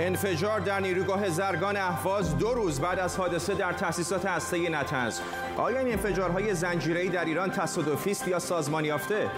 انفجار 0.00 0.60
در 0.60 0.80
نیروگاه 0.80 1.28
زرگان 1.28 1.76
اهواز 1.76 2.38
دو 2.38 2.54
روز 2.54 2.80
بعد 2.80 2.98
از 2.98 3.16
حادثه 3.16 3.54
در 3.54 3.72
تأسیسات 3.72 4.26
هسته 4.26 4.70
نتنز. 4.70 5.20
آیا 5.56 5.78
این 5.78 5.92
انفجارهای 5.92 6.54
زنجیره‌ای 6.54 7.08
در 7.08 7.24
ایران 7.24 7.50
تصادفی 7.50 8.10
است 8.10 8.28
یا 8.28 8.38
سازمان 8.38 8.84
یافته؟ 8.84 9.30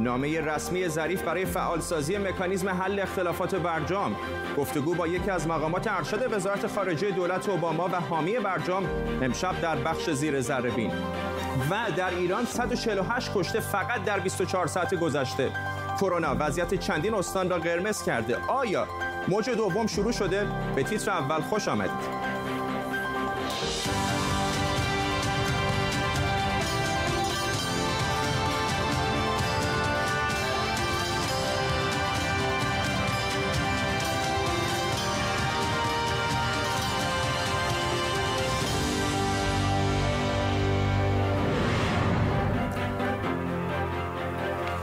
نامه 0.00 0.40
رسمی 0.40 0.88
ظریف 0.88 1.22
برای 1.22 1.44
فعالسازی 1.44 2.18
مکانیزم 2.18 2.68
حل 2.68 3.00
اختلافات 3.00 3.54
برجام. 3.54 4.16
گفتگو 4.58 4.94
با 4.94 5.06
یکی 5.06 5.30
از 5.30 5.48
مقامات 5.48 5.86
ارشد 5.86 6.32
وزارت 6.32 6.66
خارجه 6.66 7.10
دولت 7.10 7.48
اوباما 7.48 7.88
و 7.92 8.00
حامی 8.00 8.38
برجام 8.38 8.86
امشب 9.22 9.60
در 9.60 9.76
بخش 9.76 10.10
زیر 10.10 10.40
ذره‌بین 10.40 10.90
و 11.70 11.90
در 11.96 12.10
ایران 12.10 12.44
148 12.44 13.30
کشته 13.34 13.60
فقط 13.60 14.04
در 14.04 14.20
24 14.20 14.66
ساعت 14.66 14.94
گذشته. 14.94 15.50
کرونا 16.00 16.36
وضعیت 16.38 16.74
چندین 16.74 17.14
استان 17.14 17.50
را 17.50 17.58
قرمز 17.58 18.02
کرده. 18.02 18.36
آیا 18.48 18.86
موج 19.28 19.50
دوم 19.50 19.86
شروع 19.86 20.12
شده. 20.12 20.46
به 20.76 20.82
تیتر 20.82 21.10
اول 21.10 21.40
خوش 21.40 21.68
آمدید. 21.68 22.31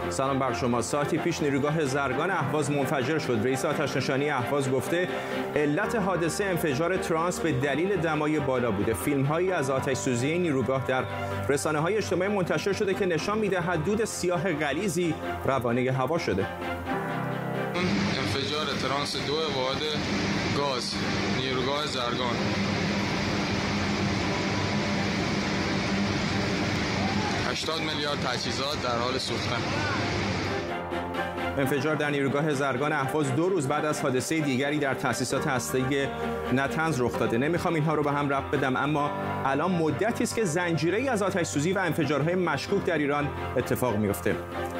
سلام 0.09 0.39
بر 0.39 0.53
شما. 0.53 0.81
ساعتی 0.81 1.17
پیش 1.17 1.41
نیروگاه 1.41 1.85
زرگان 1.85 2.31
اهواز 2.31 2.71
منفجر 2.71 3.19
شد. 3.19 3.39
رئیس 3.43 3.65
آتش 3.65 3.97
نشانی 3.97 4.29
اهواز 4.29 4.71
گفته 4.71 5.07
علت 5.55 5.95
حادثه 5.95 6.45
انفجار 6.45 6.97
ترانس 6.97 7.39
به 7.39 7.51
دلیل 7.51 7.95
دمای 7.95 8.39
بالا 8.39 8.71
بوده. 8.71 8.93
فیلم 8.93 9.23
هایی 9.23 9.51
از 9.51 9.69
آتش 9.69 9.97
سوزی 9.97 10.37
نیروگاه 10.37 10.85
در 10.87 11.03
رسانه 11.49 11.79
های 11.79 11.97
اجتماعی 11.97 12.31
منتشر 12.31 12.73
شده 12.73 12.93
که 12.93 13.05
نشان 13.05 13.37
می‌دهد 13.37 13.83
دود 13.83 14.05
سیاه 14.05 14.53
غلیزی 14.53 15.13
روانه 15.45 15.91
هوا 15.91 16.17
شده. 16.17 16.45
انفجار 18.19 18.65
ترانس 18.65 19.15
دو 19.27 19.33
واحد 19.33 19.81
گاز 20.57 20.93
نیروگاه 21.37 21.85
زرگان. 21.85 22.68
80 27.69 27.81
میلیارد 27.81 28.19
تجهیزات 28.19 28.83
در 28.83 28.97
حال 28.97 29.17
سوختن. 29.17 29.61
انفجار 31.57 31.95
در 31.95 32.09
نیروگاه 32.09 32.53
زرگان 32.53 32.93
احواز 32.93 33.35
دو 33.35 33.49
روز 33.49 33.67
بعد 33.67 33.85
از 33.85 34.01
حادثه 34.01 34.39
دیگری 34.39 34.77
در 34.77 34.93
تأسیسات 34.93 35.47
هسته‌ای 35.47 36.07
نتنز 36.53 37.01
رخ 37.01 37.19
داده. 37.19 37.37
نمی‌خوام 37.37 37.73
اینها 37.73 37.93
رو 37.93 38.03
به 38.03 38.11
هم 38.11 38.29
ربط 38.29 38.51
بدم 38.51 38.75
اما 38.75 39.11
الان 39.45 39.71
مدتی 39.71 40.23
است 40.23 40.35
که 40.35 40.45
زنجیره 40.45 41.11
از 41.11 41.23
آتش 41.23 41.47
سوزی 41.47 41.73
و 41.73 41.79
انفجارهای 41.79 42.35
مشکوک 42.35 42.85
در 42.85 42.97
ایران 42.97 43.27
اتفاق 43.57 43.95
میفته 43.95 44.35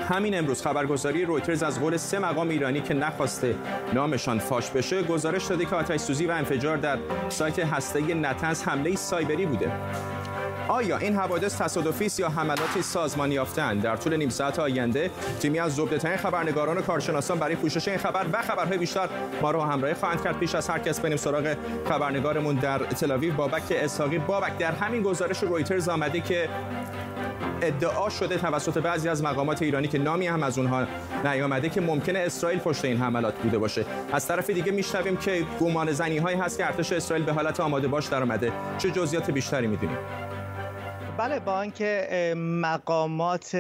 همین 0.10 0.38
امروز 0.38 0.62
خبرگزاری 0.62 1.26
رویترز 1.26 1.64
از 1.64 1.80
قول 1.80 1.98
سه 1.98 2.20
مقام 2.20 2.50
ایرانی 2.50 2.82
که 2.82 2.94
نخواسته 2.94 3.56
نامشان 3.94 4.40
فاش 4.40 4.70
بشه 4.70 5.04
گزارش 5.04 5.46
داده 5.46 5.66
که 5.66 5.76
آتش 5.76 6.00
سوزی 6.00 6.26
و 6.26 6.32
انفجار 6.32 6.78
در 6.78 6.98
سایت 7.30 7.60
هسته‌ای 7.60 8.14
نتنز 8.14 8.64
حمله 8.64 8.96
سایبری 8.96 9.46
بوده. 9.46 9.72
آیا 10.70 10.98
این 10.98 11.16
حوادث 11.16 11.62
تصادفی 11.62 12.06
است 12.06 12.20
یا 12.20 12.30
حملاتی 12.30 12.82
سازمانی 12.82 13.36
یافته‌اند؟ 13.36 13.82
در 13.82 13.96
طول 13.96 14.16
نیم 14.16 14.30
ساعت 14.30 14.60
آینده 14.60 15.12
تیمی 15.40 15.60
از 15.60 15.76
زبده‌ترین 15.76 16.18
خبرنگاران 16.18 16.78
و 16.78 16.82
کارشناسان 16.82 17.40
برای 17.40 17.56
پوشش 17.56 17.88
این 17.88 17.98
خبر 17.98 18.26
و 18.34 18.42
خبرهای 18.42 18.78
بیشتر 18.78 19.10
ما 19.42 19.52
رو 19.52 19.62
همراهی 19.62 19.94
خواهند 19.94 20.24
کرد. 20.24 20.40
پیش 20.40 20.56
از 20.56 20.70
هر 20.70 20.80
کس 20.80 21.00
بریم 21.00 21.18
سراغ 21.18 21.56
خبرنگارمون 21.90 22.56
در 22.56 22.78
تل 22.78 23.30
بابک 23.32 23.64
اسحاقی. 23.72 24.18
بابک 24.18 24.58
در 24.58 24.72
همین 24.72 25.04
گزارش 25.04 25.44
رویترز 25.44 25.90
آمده 25.90 26.20
که 26.20 26.50
ادعا 27.62 28.10
شده 28.10 28.38
توسط 28.38 28.78
بعضی 28.78 29.10
از 29.10 29.24
مقامات 29.24 29.62
ایرانی 29.62 29.88
که 29.88 29.98
نامی 29.98 30.28
هم 30.28 30.44
از 30.44 30.58
اونها 30.58 30.86
نیامده 31.24 31.70
که 31.70 31.82
ممکنه 31.82 32.20
اسرائیل 32.20 32.60
پشت 32.60 32.86
این 32.86 32.98
حملات 32.98 33.36
بوده 33.36 33.58
باشه. 33.58 33.86
از 34.14 34.28
طرف 34.28 34.50
دیگه 34.50 34.72
میشنویم 34.72 35.18
که 35.18 35.46
گمان 35.60 35.92
زنی 35.92 36.18
هایی 36.18 36.38
هست 36.38 36.58
که 36.58 36.66
ارتش 36.66 36.92
اسرائیل 36.92 37.26
به 37.26 37.34
حالت 37.34 37.60
آماده 37.60 37.88
باش 37.88 38.06
در 38.06 38.24
آمده 38.24 38.52
چه 38.78 38.92
جزئیات 38.92 39.32
بیشتری 39.32 39.68
می‌دونیم؟ 39.68 39.98
بله 41.20 41.40
با 41.40 41.62
اینکه 41.62 42.34
مقامات 42.38 43.56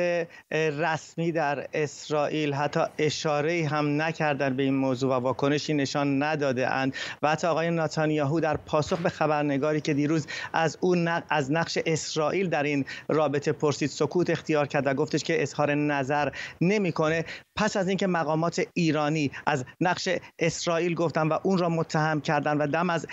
رسمی 0.52 1.31
در 1.31 1.68
اسرائیل 1.74 2.53
حتی 2.53 2.80
اشاره 2.97 3.68
هم 3.72 4.02
نکردن 4.02 4.56
به 4.56 4.64
این 4.64 4.74
موضوع 4.74 5.09
و 5.09 5.20
واکنشی 5.20 5.74
نشان 5.74 6.24
نداده 6.24 6.69
اند 6.69 6.94
و 7.22 7.30
حتی 7.30 7.48
آقای 7.48 7.69
ناتانیاهو 7.72 8.40
در 8.40 8.58
پاسخ 8.58 9.00
به 9.00 9.09
خبرنگاری 9.09 9.81
که 9.81 9.94
دیروز 9.94 10.28
از 10.53 10.78
اون 10.81 11.08
از 11.30 11.52
نقش 11.52 11.78
اسرائیل 11.86 12.50
در 12.50 12.64
این 12.64 12.86
رابطه 13.08 13.52
پرسید 13.52 13.90
سکوت 13.90 14.30
اختیار 14.30 14.68
کرد 14.68 14.88
و 14.88 14.94
گفتش 14.94 15.24
که 15.24 15.42
اظهار 15.42 15.75
نظر 15.75 16.31
نمی‌کنه. 16.62 17.25
پس 17.59 17.78
از 17.78 17.88
اینکه 17.88 18.08
مقامات 18.08 18.62
ایرانی 18.74 19.31
از 19.46 19.66
نقش 19.81 20.09
اسرائیل 20.40 20.96
گفتن 20.96 21.28
و 21.28 21.38
اون 21.44 21.58
را 21.58 21.70
متهم 21.70 22.22
کردن 22.22 22.58
و 22.58 22.68
دم 22.68 22.90
از 22.90 23.08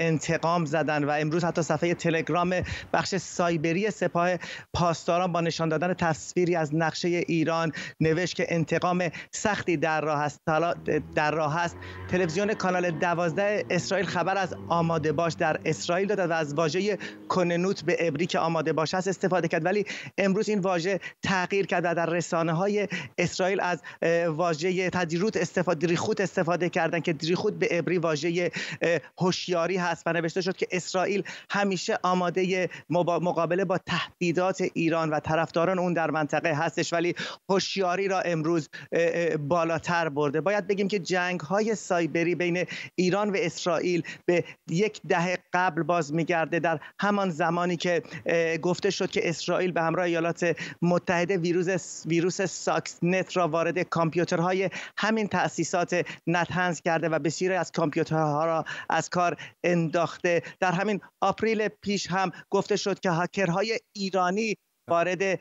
انتقام 0.00 0.64
زدن 0.64 1.04
و 1.04 1.10
امروز 1.10 1.44
حتی 1.44 1.62
صفحه 1.62 1.94
تلگرام 1.94 2.54
بخش 2.92 3.16
سایبری 3.16 3.90
سپاه 3.90 4.30
پاسداران 4.74 5.32
با 5.32 5.40
نشان 5.40 5.68
دادن 5.68 5.94
تصویری 5.94 6.56
از 6.56 6.74
نقشه 6.74 7.08
ایران 7.08 7.72
نوشت 8.00 8.36
که 8.36 8.46
انتقام 8.48 9.08
سختی 9.30 9.76
در 9.76 10.00
راه 10.00 10.20
است. 10.20 10.40
در 11.14 11.30
راه 11.30 11.58
است. 11.58 11.76
تلویزیون 12.10 12.54
کانال 12.54 12.90
دوازده 12.90 13.64
اسرائیل 13.70 14.06
خبر 14.06 14.36
از 14.36 14.54
آماده 14.68 15.12
باش 15.12 15.32
در 15.32 15.60
اسرائیل 15.64 16.08
داد 16.08 16.30
و 16.30 16.32
از 16.32 16.54
واژه 16.54 16.98
کننوت 17.28 17.84
به 17.84 17.96
عبری 18.00 18.26
که 18.26 18.38
آماده 18.38 18.72
باش 18.72 18.94
است 18.94 19.08
استفاده 19.08 19.48
کرد. 19.48 19.64
ولی 19.64 19.84
امروز 20.18 20.48
این 20.48 20.58
واژه 20.58 21.00
تغییر 21.22 21.66
کرد 21.66 21.84
و 21.84 21.94
در 21.94 22.06
رسانه 22.06 22.52
های 22.52 22.88
اسرائیل 23.18 23.61
از 23.62 23.82
واژه 24.26 24.90
تدریروت 24.90 25.36
استفاده 25.36 25.86
دریخوت 25.86 26.20
استفاده 26.20 26.68
کردن 26.68 27.00
که 27.00 27.12
دریخوت 27.12 27.54
به 27.54 27.68
عبری 27.70 27.98
واژه 27.98 28.50
هوشیاری 29.18 29.76
هست 29.76 30.02
و 30.06 30.12
نوشته 30.12 30.40
شد 30.40 30.56
که 30.56 30.66
اسرائیل 30.70 31.22
همیشه 31.50 31.98
آماده 32.02 32.70
مقابله 32.90 33.64
با 33.64 33.78
تهدیدات 33.78 34.62
ایران 34.74 35.10
و 35.10 35.20
طرفداران 35.20 35.78
اون 35.78 35.92
در 35.92 36.10
منطقه 36.10 36.54
هستش 36.54 36.92
ولی 36.92 37.14
هوشیاری 37.48 38.08
را 38.08 38.20
امروز 38.20 38.68
بالاتر 39.48 40.08
برده. 40.08 40.40
باید 40.40 40.66
بگیم 40.66 40.88
که 40.88 40.98
جنگ 40.98 41.40
های 41.40 41.74
سایبری 41.74 42.34
بین 42.34 42.66
ایران 42.94 43.30
و 43.30 43.36
اسرائیل 43.38 44.02
به 44.26 44.44
یک 44.70 45.00
دهه 45.08 45.38
قبل 45.52 45.82
باز 45.82 46.14
میگرده. 46.14 46.58
در 46.58 46.80
همان 47.00 47.30
زمانی 47.30 47.76
که 47.76 48.02
گفته 48.62 48.90
شد 48.90 49.10
که 49.10 49.28
اسرائیل 49.28 49.72
به 49.72 49.82
همراه 49.82 50.06
ایالات 50.06 50.56
متحده 50.82 51.36
ویروس 51.36 52.06
ویروس 52.06 52.42
استاکس 52.42 52.98
نت 53.02 53.36
را 53.36 53.48
وارد 53.52 53.78
کامپیوترهای 53.78 54.70
همین 54.98 55.26
تأسیسات 55.28 56.06
نطنز 56.26 56.80
کرده 56.80 57.08
و 57.08 57.18
بسیاری 57.18 57.54
از 57.54 57.72
کامپیوترها 57.72 58.44
را 58.44 58.64
از 58.90 59.08
کار 59.08 59.36
انداخته. 59.64 60.42
در 60.60 60.72
همین 60.72 61.00
آپریل 61.22 61.68
پیش 61.68 62.10
هم 62.10 62.30
گفته 62.50 62.76
شد 62.76 63.00
که 63.00 63.10
هکرهای 63.10 63.78
ایرانی 63.96 64.54
وارد 64.90 65.40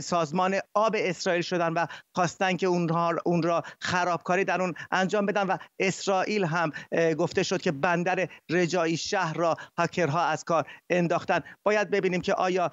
سازمان 0.00 0.58
آب 0.74 0.96
اسرائیل 0.98 1.42
شدن 1.42 1.72
و 1.72 1.86
خواستن 2.14 2.56
که 2.56 2.66
اونها 2.66 3.14
اون 3.24 3.42
را 3.42 3.62
خرابکاری 3.80 4.44
در 4.44 4.60
اون 4.62 4.74
انجام 4.90 5.26
بدن 5.26 5.46
و 5.46 5.56
اسرائیل 5.78 6.44
هم 6.44 6.70
گفته 7.18 7.42
شد 7.42 7.62
که 7.62 7.72
بندر 7.72 8.28
رجایی 8.50 8.96
شهر 8.96 9.34
را 9.34 9.56
هاکرها 9.78 10.24
از 10.24 10.44
کار 10.44 10.70
انداختن. 10.90 11.40
باید 11.62 11.90
ببینیم 11.90 12.20
که 12.20 12.34
آیا 12.34 12.70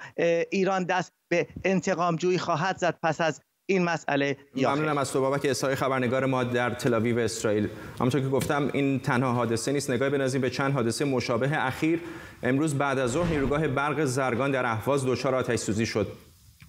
ایران 0.50 0.84
دست 0.84 1.12
به 1.30 1.46
انتقام 1.64 2.16
جویی 2.16 2.38
خواهد 2.38 2.78
زد 2.78 2.98
پس 3.02 3.20
از 3.20 3.40
این 3.70 3.84
مسئله 3.84 4.36
ممنونم 4.56 4.98
از 4.98 5.12
تو 5.12 5.20
بابک 5.20 5.44
اسحاقی 5.44 5.74
خبرنگار 5.74 6.26
ما 6.26 6.44
در 6.44 6.70
تل 6.70 7.18
اسرائیل. 7.18 7.68
همونطور 8.00 8.20
که 8.20 8.28
گفتم 8.28 8.70
این 8.72 9.00
تنها 9.00 9.32
حادثه 9.32 9.72
نیست. 9.72 9.90
نگاه 9.90 10.10
بنازیم 10.10 10.40
به 10.40 10.50
چند 10.50 10.72
حادثه 10.72 11.04
مشابه 11.04 11.66
اخیر. 11.66 12.00
امروز 12.42 12.74
بعد 12.74 12.98
از 12.98 13.10
ظهر 13.10 13.30
نیروگاه 13.30 13.68
برق 13.68 14.04
زرگان 14.04 14.50
در 14.50 14.66
اهواز 14.66 15.06
دچار 15.06 15.34
آتش 15.34 15.58
سوزی 15.58 15.86
شد. 15.86 16.12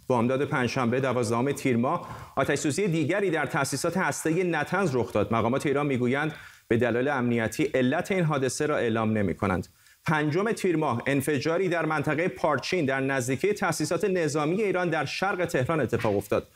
بامداد 0.08 0.46
پنجشنبه 0.46 1.00
دوازدهم 1.00 1.52
تیر 1.52 1.78
ماه 1.78 2.32
آتش 2.36 2.60
سوزی 2.60 2.88
دیگری 2.88 3.30
در 3.30 3.46
تأسیسات 3.46 3.98
هسته‌ای 3.98 4.44
نتنز 4.44 4.96
رخ 4.96 5.14
داد. 5.14 5.34
مقامات 5.34 5.66
ایران 5.66 5.86
می‌گویند 5.86 6.34
به 6.68 6.78
دلایل 6.78 7.08
امنیتی 7.08 7.64
علت 7.64 8.12
این 8.12 8.24
حادثه 8.24 8.66
را 8.66 8.78
اعلام 8.78 9.18
نمی 9.18 9.36
کنند. 9.36 9.68
پنجم 10.08 10.52
تیر 10.52 10.78
ماه 10.78 11.04
انفجاری 11.08 11.70
در 11.70 11.86
منطقه 11.86 12.28
پارچین 12.28 12.86
در 12.86 13.00
نزدیکی 13.00 13.54
تأسیسات 13.54 14.06
نظامی 14.06 14.62
ایران 14.62 14.90
در 14.90 15.06
شرق 15.06 15.46
تهران 15.46 15.80
اتفاق 15.80 16.18
افتاد. 16.18 16.48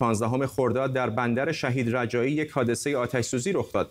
15 0.00 0.46
خرداد 0.46 0.92
در 0.92 1.10
بندر 1.10 1.52
شهید 1.52 1.96
رجایی 1.96 2.32
یک 2.32 2.50
حادثه 2.50 2.96
آتش 2.96 3.24
سوزی 3.24 3.52
رخ 3.52 3.72
داد. 3.72 3.90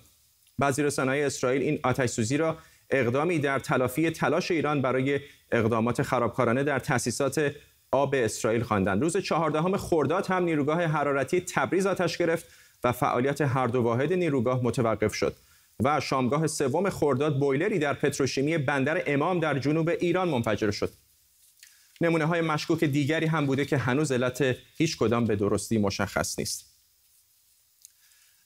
بعضی 0.60 0.84
رسانه‌های 0.84 1.24
اسرائیل 1.24 1.62
این 1.62 1.80
آتش 1.84 2.10
سوزی 2.10 2.38
را 2.38 2.58
اقدامی 2.90 3.40
در 3.40 3.60
تلافی 3.60 4.10
تلاش 4.10 4.52
ایران 4.52 4.82
برای 4.82 5.20
اقدامات 5.52 6.02
خرابکارانه 6.02 6.64
در 6.64 6.80
تأسیسات 6.80 7.52
آب 7.92 8.16
اسرائیل 8.18 8.64
خواندند. 8.64 9.02
روز 9.02 9.18
چهاردهم 9.18 9.78
خرداد 9.78 10.28
هم 10.28 10.44
نیروگاه 10.44 10.84
حرارتی 10.84 11.42
تبریز 11.42 11.86
آتش 11.86 12.18
گرفت 12.18 12.46
و 12.84 12.92
فعالیت 12.92 13.42
هر 13.42 13.68
دو 13.68 13.82
واحد 13.82 14.14
نیروگاه 14.14 14.64
متوقف 14.64 15.14
شد. 15.14 15.36
و 15.84 16.00
شامگاه 16.00 16.48
سوم 16.48 16.90
خرداد 16.90 17.40
بویلری 17.40 17.80
در 17.80 17.94
پتروشیمی 17.94 18.58
بندر 18.58 19.04
امام 19.08 19.40
در 19.40 19.60
جنوب 19.60 19.90
ایران 19.90 20.30
منفجر 20.30 20.72
شد. 20.72 20.90
نمونه 22.02 22.26
های 22.26 22.42
مشکوک 22.42 22.84
دیگری 22.84 23.26
هم 23.26 23.46
بوده 23.46 23.66
که 23.66 23.78
هنوز 23.78 24.12
علت 24.12 24.56
هیچ 24.78 24.98
کدام 24.98 25.26
به 25.26 25.36
درستی 25.36 25.78
مشخص 25.78 26.40
نیست. 26.40 26.76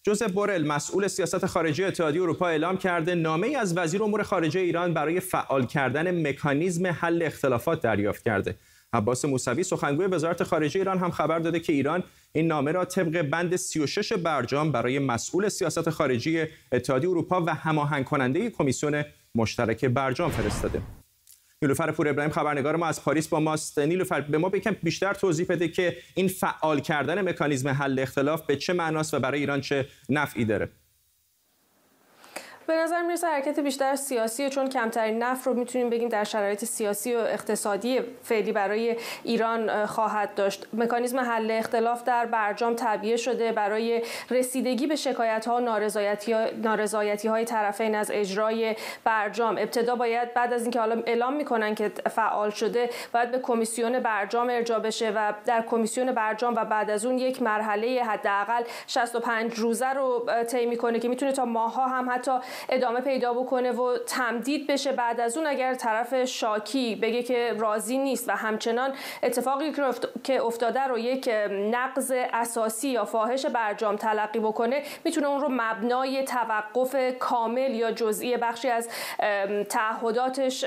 جوزف 0.03 0.31
بورل 0.31 0.67
مسئول 0.67 1.07
سیاست 1.07 1.45
خارجی 1.45 1.83
اتحادیه 1.83 2.21
اروپا 2.21 2.47
اعلام 2.47 2.77
کرده 2.77 3.15
نامه 3.15 3.47
ای 3.47 3.55
از 3.55 3.77
وزیر 3.77 4.03
امور 4.03 4.23
خارجه 4.23 4.59
ایران 4.59 4.93
برای 4.93 5.19
فعال 5.19 5.65
کردن 5.65 6.27
مکانیزم 6.27 6.87
حل 6.87 7.21
اختلافات 7.23 7.81
دریافت 7.81 8.23
کرده. 8.23 8.55
عباس 8.93 9.25
موسوی 9.25 9.63
سخنگوی 9.63 10.05
وزارت 10.05 10.43
خارجه 10.43 10.79
ایران 10.79 10.97
هم 10.97 11.11
خبر 11.11 11.39
داده 11.39 11.59
که 11.59 11.73
ایران 11.73 12.03
این 12.31 12.47
نامه 12.47 12.71
را 12.71 12.85
طبق 12.85 13.21
بند 13.21 13.55
36 13.55 14.13
برجام 14.13 14.71
برای 14.71 14.99
مسئول 14.99 15.49
سیاست 15.49 15.89
خارجی 15.89 16.43
اتحادیه 16.71 17.09
اروپا 17.09 17.43
و 17.45 17.55
هماهنگ 17.55 18.05
کننده 18.05 18.49
کمیسیون 18.49 19.03
مشترک 19.35 19.85
برجام 19.85 20.31
فرستاده. 20.31 20.98
نیلوفر 21.61 21.91
پور 21.91 22.07
ابراهیم 22.07 22.31
خبرنگار 22.31 22.75
ما 22.75 22.87
از 22.87 23.03
پاریس 23.03 23.27
با 23.27 23.39
ماست. 23.39 23.79
نیلوفر 23.79 24.21
به 24.21 24.37
ما 24.37 24.49
بکن 24.49 24.75
بیشتر 24.83 25.13
توضیح 25.13 25.45
بده 25.49 25.67
که 25.67 25.97
این 26.15 26.27
فعال 26.27 26.79
کردن 26.79 27.29
مکانیزم 27.29 27.69
حل 27.69 27.99
اختلاف 27.99 28.41
به 28.45 28.55
چه 28.55 28.73
معناست 28.73 29.13
و 29.13 29.19
برای 29.19 29.39
ایران 29.39 29.61
چه 29.61 29.85
نفعی 30.09 30.45
داره. 30.45 30.69
به 32.69 32.75
نظر 32.75 33.01
می‌رسه 33.01 33.27
حرکت 33.27 33.59
بیشتر 33.59 33.95
سیاسی 33.95 34.49
چون 34.49 34.69
کمترین 34.69 35.23
نفت 35.23 35.47
رو 35.47 35.53
می‌تونیم 35.53 35.89
بگیم 35.89 36.09
در 36.09 36.23
شرایط 36.23 36.65
سیاسی 36.65 37.15
و 37.15 37.19
اقتصادی 37.19 37.99
فعلی 38.23 38.51
برای 38.51 38.95
ایران 39.23 39.85
خواهد 39.85 40.35
داشت. 40.35 40.67
مکانیزم 40.73 41.19
حل 41.19 41.51
اختلاف 41.51 42.03
در 42.03 42.25
برجام 42.25 42.75
تعبیه 42.75 43.17
شده. 43.17 43.51
برای 43.51 44.03
رسیدگی 44.29 44.87
به 44.87 44.95
شکایت 44.95 45.47
ها 45.47 45.59
نارضایتی, 45.59 46.35
نارضایتی 46.63 47.27
های 47.27 47.45
طرفین 47.45 47.95
از 47.95 48.11
اجرای 48.13 48.75
برجام. 49.03 49.57
ابتدا 49.57 49.95
باید 49.95 50.33
بعد 50.33 50.53
از 50.53 50.61
اینکه 50.61 50.79
حالا 50.79 51.03
اعلام 51.05 51.33
می‌کنن 51.33 51.75
که 51.75 51.91
فعال 52.09 52.49
شده 52.49 52.89
باید 53.13 53.31
به 53.31 53.39
کمیسیون 53.39 53.99
برجام 53.99 54.49
ارجا 54.49 54.79
بشه 54.79 55.11
و 55.15 55.33
در 55.45 55.61
کمیسیون 55.61 56.11
برجام 56.11 56.55
و 56.55 56.65
بعد 56.65 56.89
از 56.89 57.05
اون 57.05 57.17
یک 57.17 57.41
مرحله 57.41 58.03
حداقل 58.03 58.63
65 58.87 59.53
روزه 59.53 59.89
رو 59.89 60.29
طی 60.51 60.65
می‌کنه 60.65 60.99
که 60.99 61.07
می‌تونه 61.07 61.31
تا 61.31 61.45
ماها 61.45 61.87
هم 61.87 62.09
حتی 62.09 62.31
ادامه 62.69 63.01
پیدا 63.01 63.33
بکنه 63.33 63.71
و 63.71 63.97
تمدید 63.97 64.67
بشه. 64.67 64.91
بعد 64.91 65.21
از 65.21 65.37
اون 65.37 65.47
اگر 65.47 65.73
طرف 65.73 66.25
شاکی 66.25 66.95
بگه 66.95 67.23
که 67.23 67.55
راضی 67.57 67.97
نیست 67.97 68.29
و 68.29 68.31
همچنان 68.31 68.93
اتفاقی 69.23 69.73
که 70.23 70.43
افتاده 70.43 70.81
رو 70.81 70.97
یک 70.97 71.29
نقض 71.51 72.13
اساسی 72.33 72.89
یا 72.89 73.05
فاحش 73.05 73.45
برجام 73.45 73.95
تلقی 73.95 74.39
بکنه 74.39 74.83
می‌تونه 75.05 75.27
اون 75.27 75.41
رو 75.41 75.47
مبنای 75.51 76.23
توقف 76.23 76.95
کامل 77.19 77.71
یا 77.71 77.91
جزئی 77.91 78.37
بخشی 78.37 78.69
از 78.69 78.89
تعهداتش 79.69 80.65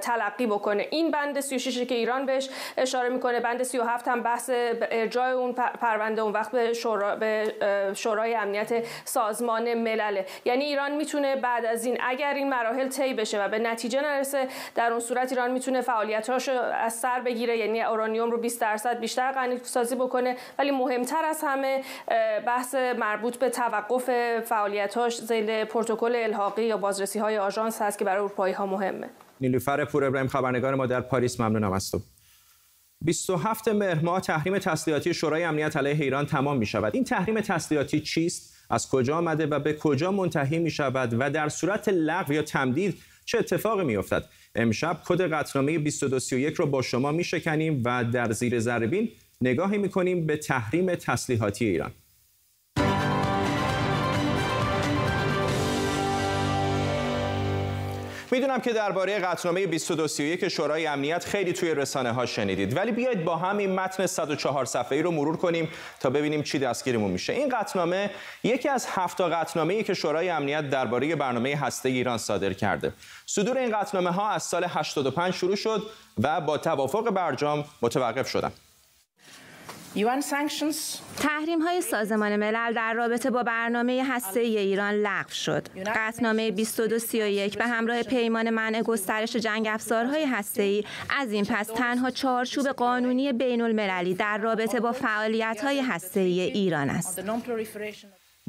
تلقی 0.00 0.46
بکنه. 0.46 0.86
این 0.90 1.10
بند 1.10 1.40
36 1.40 1.82
که 1.82 1.94
ایران 1.94 2.26
بهش 2.26 2.50
اشاره 2.76 3.08
می‌کنه 3.08 3.40
بند 3.40 3.62
37 3.62 4.08
هم 4.08 4.22
بحث 4.22 4.50
ارجاع 4.90 5.28
اون 5.28 5.52
پرونده 5.52 6.22
اون 6.22 6.32
وقت 6.32 6.50
به, 6.50 6.72
شورا 6.72 7.16
به 7.16 7.54
شورای 7.96 8.34
امنیت 8.34 8.86
سازمان 9.04 9.74
ملله. 9.74 10.26
یعنی 10.44 10.64
ایران 10.64 10.92
می‌تونه 11.14 11.36
بعد 11.36 11.64
از 11.64 11.84
این 11.84 11.98
اگر 12.00 12.34
این 12.34 12.48
مراحل 12.48 12.88
طی 12.88 13.14
بشه 13.14 13.44
و 13.44 13.48
به 13.48 13.58
نتیجه 13.58 14.00
نرسه 14.00 14.48
در 14.74 14.90
اون 14.90 15.00
صورت 15.00 15.32
ایران 15.32 15.50
می‌تونه 15.50 15.80
فعالیتاش 15.80 16.48
از 16.48 16.94
سر 16.94 17.20
بگیره 17.20 17.58
یعنی 17.58 17.82
اورانیوم 17.82 18.30
رو 18.30 18.38
20 18.38 18.60
درصد 18.60 19.00
بیشتر 19.00 19.32
غنی 19.32 19.58
سازی 19.62 19.94
بکنه 19.94 20.36
ولی 20.58 20.70
مهمتر 20.70 21.24
از 21.24 21.40
همه 21.44 21.82
بحث 22.46 22.74
مربوط 22.74 23.36
به 23.36 23.50
توقف 23.50 24.10
فعالیتاش 24.40 25.20
زیل 25.20 25.64
پروتکل 25.64 26.16
الحاقی 26.16 26.64
یا 26.64 26.76
بازرسی 26.76 27.18
های 27.18 27.38
آژانس 27.38 27.82
هست 27.82 27.98
که 27.98 28.04
برای 28.04 28.18
اروپایی 28.18 28.54
ها 28.54 28.66
مهمه 28.66 29.08
نیلوفر 29.40 29.84
پور 29.84 30.04
ابراهیم 30.04 30.28
خبرنگار 30.28 30.74
ما 30.74 30.86
در 30.86 31.00
پاریس 31.00 31.40
ممنونم 31.40 31.72
از 31.72 31.90
تو 31.90 32.00
27 33.04 33.68
مهر 33.68 34.04
ماه 34.04 34.20
تحریم 34.20 34.58
تسلیحاتی 34.58 35.14
شورای 35.14 35.44
امنیت 35.44 35.76
علیه 35.76 36.04
ایران 36.04 36.26
تمام 36.26 36.56
می 36.56 36.66
شود. 36.66 36.94
این 36.94 37.04
تحریم 37.04 37.40
تسلیحاتی 37.40 38.00
چیست؟ 38.00 38.49
از 38.70 38.88
کجا 38.88 39.16
آمده 39.16 39.46
و 39.46 39.58
به 39.58 39.74
کجا 39.74 40.12
منتهی 40.12 40.58
می 40.58 40.70
شود 40.70 41.16
و 41.18 41.30
در 41.30 41.48
صورت 41.48 41.88
لغو 41.88 42.32
یا 42.32 42.42
تمدید 42.42 43.02
چه 43.24 43.38
اتفاقی 43.38 43.84
می 43.84 43.96
افتد؟ 43.96 44.24
امشب 44.54 45.00
کد 45.04 45.32
قطنامه 45.32 45.78
2231 45.78 46.54
رو 46.54 46.66
با 46.66 46.82
شما 46.82 47.12
می 47.12 47.24
شکنیم 47.24 47.82
و 47.84 48.04
در 48.04 48.32
زیر 48.32 48.60
ذربین 48.60 49.08
نگاهی 49.40 49.78
می 49.78 49.88
کنیم 49.88 50.26
به 50.26 50.36
تحریم 50.36 50.94
تسلیحاتی 50.94 51.64
ایران. 51.64 51.90
می‌دونم 58.32 58.60
که 58.60 58.72
درباره 58.72 59.18
قطعنامه 59.18 59.66
2231 59.66 60.48
شورای 60.48 60.86
امنیت 60.86 61.24
خیلی 61.24 61.52
توی 61.52 61.74
رسانه 61.74 62.12
ها 62.12 62.26
شنیدید. 62.26 62.76
ولی 62.76 62.92
بیاید 62.92 63.24
با 63.24 63.36
هم 63.36 63.58
این 63.58 63.74
متن 63.74 64.06
104 64.06 64.64
صفحه‌ای 64.64 65.02
رو 65.02 65.10
مرور 65.10 65.36
کنیم 65.36 65.68
تا 66.00 66.10
ببینیم 66.10 66.42
چی 66.42 66.58
دستگیرمون 66.58 67.10
میشه. 67.10 67.32
این 67.32 67.48
قطعنامه 67.48 68.10
یکی 68.42 68.68
از 68.68 68.86
هفت 68.88 69.18
تا 69.18 69.62
ای 69.62 69.82
که 69.82 69.94
شورای 69.94 70.28
امنیت 70.28 70.70
درباره 70.70 71.16
برنامه 71.16 71.56
هسته 71.56 71.88
ایران 71.88 72.18
صادر 72.18 72.52
کرده. 72.52 72.92
صدور 73.26 73.58
این 73.58 73.78
قطعنامه 73.78 74.10
ها 74.10 74.30
از 74.30 74.42
سال 74.42 74.66
85 74.68 75.34
شروع 75.34 75.56
شد 75.56 75.82
و 76.22 76.40
با 76.40 76.58
توافق 76.58 77.10
برجام 77.10 77.64
متوقف 77.82 78.28
شدند 78.28 78.52
تحریم 81.18 81.62
های 81.62 81.80
سازمان 81.80 82.36
ملل 82.36 82.72
در 82.72 82.94
رابطه 82.94 83.30
با 83.30 83.42
برنامه 83.42 84.04
هسته 84.08 84.40
ای 84.40 84.58
ایران 84.58 84.94
لغو 84.94 85.30
شد. 85.30 85.68
قطنامه 85.96 86.50
2231 86.50 87.58
به 87.58 87.66
همراه 87.66 88.02
پیمان 88.02 88.50
منع 88.50 88.82
گسترش 88.82 89.36
جنگ 89.36 89.66
افزارهای 89.70 90.24
هسته 90.24 90.62
ای 90.62 90.84
از 91.18 91.32
این 91.32 91.44
پس 91.44 91.66
تنها 91.66 92.10
چارچوب 92.10 92.68
قانونی 92.68 93.32
بین 93.32 93.60
المللی 93.60 94.14
در 94.14 94.38
رابطه 94.38 94.80
با 94.80 94.92
فعالیت 94.92 95.60
های 95.64 95.80
هسته 95.80 96.20
ای 96.20 96.40
ایران 96.40 96.90
است. 96.90 97.20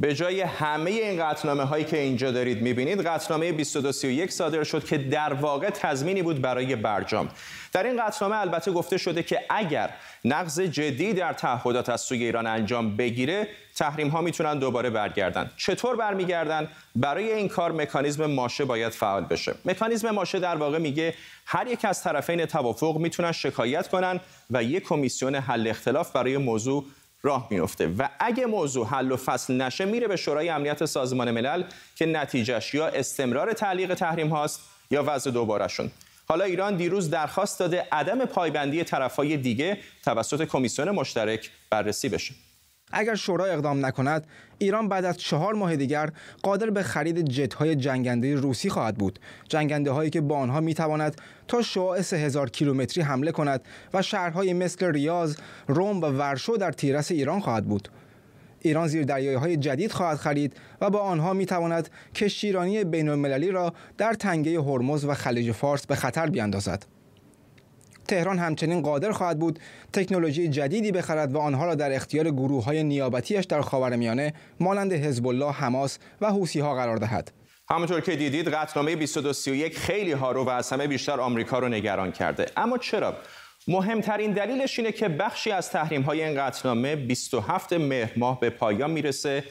به 0.01 0.15
جای 0.15 0.41
همه 0.41 0.91
این 0.91 1.23
قطنامه 1.23 1.63
هایی 1.63 1.85
که 1.85 1.97
اینجا 1.97 2.31
دارید 2.31 2.61
می‌بینید 2.61 3.01
قطنامه 3.01 3.51
2231 3.51 4.31
صادر 4.31 4.63
شد 4.63 4.85
که 4.85 4.97
در 4.97 5.33
واقع 5.33 5.69
تضمینی 5.69 6.21
بود 6.21 6.41
برای 6.41 6.75
برجام. 6.75 7.29
در 7.73 7.83
این 7.83 8.05
قطنامه 8.05 8.37
البته 8.37 8.71
گفته 8.71 8.97
شده 8.97 9.23
که 9.23 9.39
اگر 9.49 9.89
نقض 10.25 10.59
جدی 10.59 11.13
در 11.13 11.33
تعهدات 11.33 11.89
از 11.89 12.01
سوی 12.01 12.23
ایران 12.23 12.47
انجام 12.47 12.97
بگیره 12.97 13.47
تحریم 13.75 14.07
ها 14.07 14.21
می‌تونن 14.21 14.59
دوباره 14.59 14.89
برگردن. 14.89 15.51
چطور 15.57 15.95
برمیگردن؟ 15.95 16.67
برای 16.95 17.31
این 17.31 17.47
کار 17.47 17.71
مکانیزم 17.71 18.25
ماشه 18.25 18.65
باید 18.65 18.91
فعال 18.91 19.25
بشه. 19.25 19.53
مکانیزم 19.65 20.09
ماشه 20.09 20.39
در 20.39 20.55
واقع 20.55 20.77
میگه 20.77 21.13
هر 21.45 21.67
یک 21.67 21.85
از 21.85 22.03
طرفین 22.03 22.45
توافق 22.45 22.97
می‌تونن 22.97 23.31
شکایت 23.31 23.87
کنن 23.87 24.19
و 24.49 24.63
یک 24.63 24.83
کمیسیون 24.83 25.35
حل 25.35 25.67
اختلاف 25.67 26.11
برای 26.11 26.37
موضوع 26.37 26.85
راه 27.23 27.47
میفته 27.51 27.87
و 27.87 28.09
اگه 28.19 28.45
موضوع 28.45 28.87
حل 28.87 29.11
و 29.11 29.17
فصل 29.17 29.61
نشه 29.61 29.85
میره 29.85 30.07
به 30.07 30.15
شورای 30.15 30.49
امنیت 30.49 30.85
سازمان 30.85 31.31
ملل 31.31 31.63
که 31.95 32.05
نتیجهش 32.05 32.73
یا 32.73 32.87
استمرار 32.87 33.53
تعلیق 33.53 33.93
تحریم 33.93 34.29
هاست 34.29 34.59
یا 34.91 35.03
وضع 35.07 35.31
دوبارهشون. 35.31 35.91
حالا 36.27 36.43
ایران 36.43 36.75
دیروز 36.75 37.09
درخواست 37.09 37.59
داده 37.59 37.87
عدم 37.91 38.25
پایبندی 38.25 38.83
طرفهای 38.83 39.37
دیگه 39.37 39.77
توسط 40.05 40.45
کمیسیون 40.45 40.89
مشترک 40.89 41.49
بررسی 41.69 42.09
بشه. 42.09 42.33
اگر 42.91 43.15
شورا 43.15 43.45
اقدام 43.45 43.85
نکند 43.85 44.27
ایران 44.57 44.87
بعد 44.89 45.05
از 45.05 45.17
چهار 45.17 45.53
ماه 45.53 45.75
دیگر 45.75 46.09
قادر 46.43 46.69
به 46.69 46.83
خرید 46.83 47.29
جت 47.29 47.53
های 47.53 47.75
جنگنده 47.75 48.35
روسی 48.35 48.69
خواهد 48.69 48.95
بود 48.95 49.19
جنگنده 49.49 49.91
هایی 49.91 50.09
که 50.09 50.21
با 50.21 50.37
آنها 50.37 50.59
می 50.59 50.73
تواند 50.73 51.21
تا 51.47 51.61
شعاع 51.61 51.99
هزار 51.99 52.49
کیلومتری 52.49 53.03
حمله 53.03 53.31
کند 53.31 53.61
و 53.93 54.01
شهرهای 54.01 54.53
مثل 54.53 54.85
ریاض، 54.85 55.37
روم 55.67 56.01
و 56.01 56.05
ورشو 56.05 56.53
در 56.53 56.71
تیرس 56.71 57.11
ایران 57.11 57.39
خواهد 57.39 57.65
بود 57.65 57.89
ایران 58.61 58.87
زیر 58.87 59.03
دریایی 59.03 59.37
های 59.37 59.57
جدید 59.57 59.91
خواهد 59.91 60.17
خرید 60.17 60.53
و 60.81 60.89
با 60.89 60.99
آنها 60.99 61.33
می 61.33 61.45
تواند 61.45 61.89
کشتیرانی 62.15 62.83
بین 62.83 63.09
المللی 63.09 63.51
را 63.51 63.73
در 63.97 64.13
تنگه 64.13 64.61
هرمز 64.61 65.05
و 65.05 65.13
خلیج 65.13 65.51
فارس 65.51 65.85
به 65.85 65.95
خطر 65.95 66.29
بیاندازد. 66.29 66.85
تهران 68.11 68.39
همچنین 68.39 68.81
قادر 68.81 69.11
خواهد 69.11 69.39
بود 69.39 69.59
تکنولوژی 69.93 70.47
جدیدی 70.47 70.91
بخرد 70.91 71.35
و 71.35 71.37
آنها 71.37 71.65
را 71.65 71.75
در 71.75 71.95
اختیار 71.95 72.31
گروه 72.31 72.63
های 72.63 72.83
نیابتیش 72.83 73.45
در 73.45 73.61
خاورمیانه 73.61 74.33
مانند 74.59 74.93
حزب 74.93 75.27
الله، 75.27 75.51
حماس 75.51 75.99
و 76.21 76.31
حوسی 76.31 76.59
ها 76.59 76.75
قرار 76.75 76.97
دهد. 76.97 77.31
همونطور 77.69 78.01
که 78.01 78.15
دیدید 78.15 78.47
قطعنامه 78.47 78.95
2231 78.95 79.77
خیلی 79.77 80.11
ها 80.11 80.31
رو 80.31 80.43
و 80.43 80.49
از 80.49 80.69
همه 80.69 80.87
بیشتر 80.87 81.19
آمریکا 81.19 81.59
رو 81.59 81.67
نگران 81.69 82.11
کرده 82.11 82.45
اما 82.57 82.77
چرا 82.77 83.17
مهمترین 83.67 84.31
دلیلش 84.31 84.79
اینه 84.79 84.91
که 84.91 85.09
بخشی 85.09 85.51
از 85.51 85.69
تحریم 85.69 86.01
های 86.01 86.23
این 86.23 86.41
قطعنامه 86.41 86.95
27 86.95 87.73
مهر 87.73 88.11
ماه 88.15 88.39
به 88.39 88.49
پایان 88.49 88.91
می‌رسه 88.91 89.43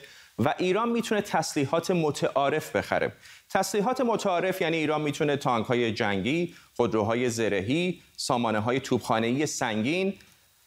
و 0.45 0.55
ایران 0.59 0.89
می‌تونه 0.89 1.21
تسلیحات 1.21 1.91
متعارف 1.91 2.77
بخره. 2.77 3.13
تسلیحات 3.51 4.01
متعارف 4.01 4.61
یعنی 4.61 4.77
ایران 4.77 5.01
می‌تونه 5.01 5.37
تانک 5.37 5.67
های 5.67 5.93
جنگی، 5.93 6.55
خودروهای 6.77 7.31
زرهی، 7.31 8.01
سامانه 8.17 8.59
های 8.59 8.81
سنگین، 9.47 10.15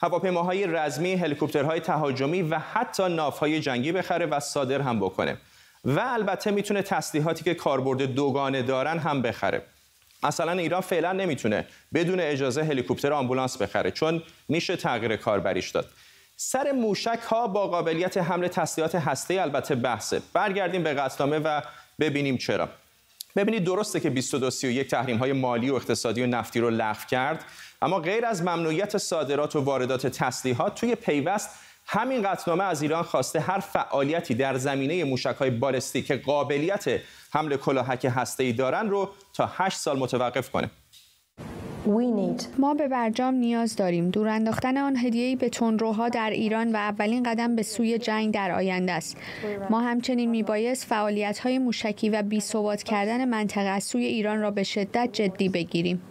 هواپیماهای 0.02 0.68
رزمی، 0.68 1.14
هلیکوپترهای 1.14 1.80
تهاجمی 1.80 2.42
و 2.42 2.60
حتی 2.60 3.10
نافهای 3.10 3.60
جنگی 3.60 3.92
بخره 3.92 4.26
و 4.26 4.40
صادر 4.40 4.82
هم 4.82 5.00
بکنه. 5.00 5.38
و 5.86 6.00
البته 6.00 6.52
می‌تونه 6.52 6.82
تسلیحاتی 6.82 7.44
که 7.44 7.54
کاربرد 7.54 8.02
دوگانه 8.02 8.62
دارن 8.62 9.00
هم 9.00 9.22
بخره. 9.22 9.62
مثلا 10.24 10.52
ایران 10.52 10.82
فعلا 10.82 11.12
نمی‌تونه 11.12 11.68
بدون 11.94 12.20
اجازه 12.20 12.64
هلیکوپتر 12.64 13.14
آمبولانس 13.14 13.62
بخره 13.62 13.92
چون 13.92 14.22
میشه 14.50 14.76
تغییر 14.76 15.16
کاربریش 15.16 15.70
داد. 15.70 15.90
سر 16.46 16.72
موشک 16.72 17.20
ها 17.30 17.48
با 17.48 17.68
قابلیت 17.68 18.18
حمل 18.18 18.48
تسلیحات 18.48 18.96
هسته 18.96 19.42
البته 19.42 19.76
بحثه 19.76 20.22
برگردیم 20.34 20.84
به 20.84 20.94
قطعنامه 20.94 21.40
و 21.40 21.62
ببینیم 22.00 22.38
چرا 22.38 22.70
ببینید 23.36 23.64
درسته 23.64 24.00
که 24.00 24.10
2231 24.10 24.88
تحریم 24.88 25.18
های 25.18 25.34
مالی 25.34 25.70
و 25.70 25.76
اقتصادی 25.76 26.24
و 26.24 26.28
نفتی 26.28 26.60
رو 26.60 26.70
لغو 26.70 27.06
کرد 27.10 27.46
اما 27.82 28.00
غیر 28.00 28.26
از 28.26 28.42
ممنوعیت 28.42 28.98
صادرات 28.98 29.56
و 29.56 29.60
واردات 29.60 30.08
تسلیحات 30.08 30.76
توی 30.76 30.96
پیوست 30.96 31.50
همین 31.86 32.22
قطعنامه 32.22 32.64
از 32.64 32.82
ایران 32.82 33.04
خواسته 33.04 33.40
هر 33.40 33.60
فعالیتی 33.60 34.36
در 34.36 34.58
زمینه 34.58 35.04
موشک 35.04 35.36
های 35.40 35.50
بالستیک 35.50 36.08
که 36.08 36.16
قابلیت 36.16 37.00
حمل 37.34 37.58
کلاهک 37.58 38.12
هسته‌ای 38.16 38.54
دارن 38.54 38.90
رو 38.90 39.10
تا 39.34 39.52
8 39.58 39.78
سال 39.78 40.00
متوقف 40.00 40.50
کنه. 40.50 40.70
ما 42.58 42.74
به 42.74 42.88
برجام 42.88 43.34
نیاز 43.34 43.76
داریم. 43.76 44.10
دور 44.10 44.28
انداختن 44.28 44.78
آن 44.78 44.98
هدیه‌ای 44.98 45.36
به 45.36 45.50
تندروها 45.50 46.10
در 46.10 46.30
ایران 46.30 46.72
و 46.72 46.76
اولین 46.76 47.24
قدم 47.24 47.56
به 47.56 47.64
سوی 47.64 47.98
جنگ 47.98 48.34
در 48.34 48.52
آینده 48.52 48.92
است. 48.92 49.18
ما 49.70 49.82
همچنین 49.82 50.30
میبایست 50.30 50.86
فعالیت‌های 50.86 51.60
موشکی 51.60 52.10
و 52.10 52.22
بی‌ثبات 52.22 52.84
کردن 52.84 53.26
منطقه 53.26 53.70
از 53.70 53.84
سوی 53.84 54.06
ایران 54.06 54.42
را 54.42 54.52
به 54.52 54.64
شدت 54.64 55.10
جدی 55.14 55.50
بگیریم. 55.50 56.02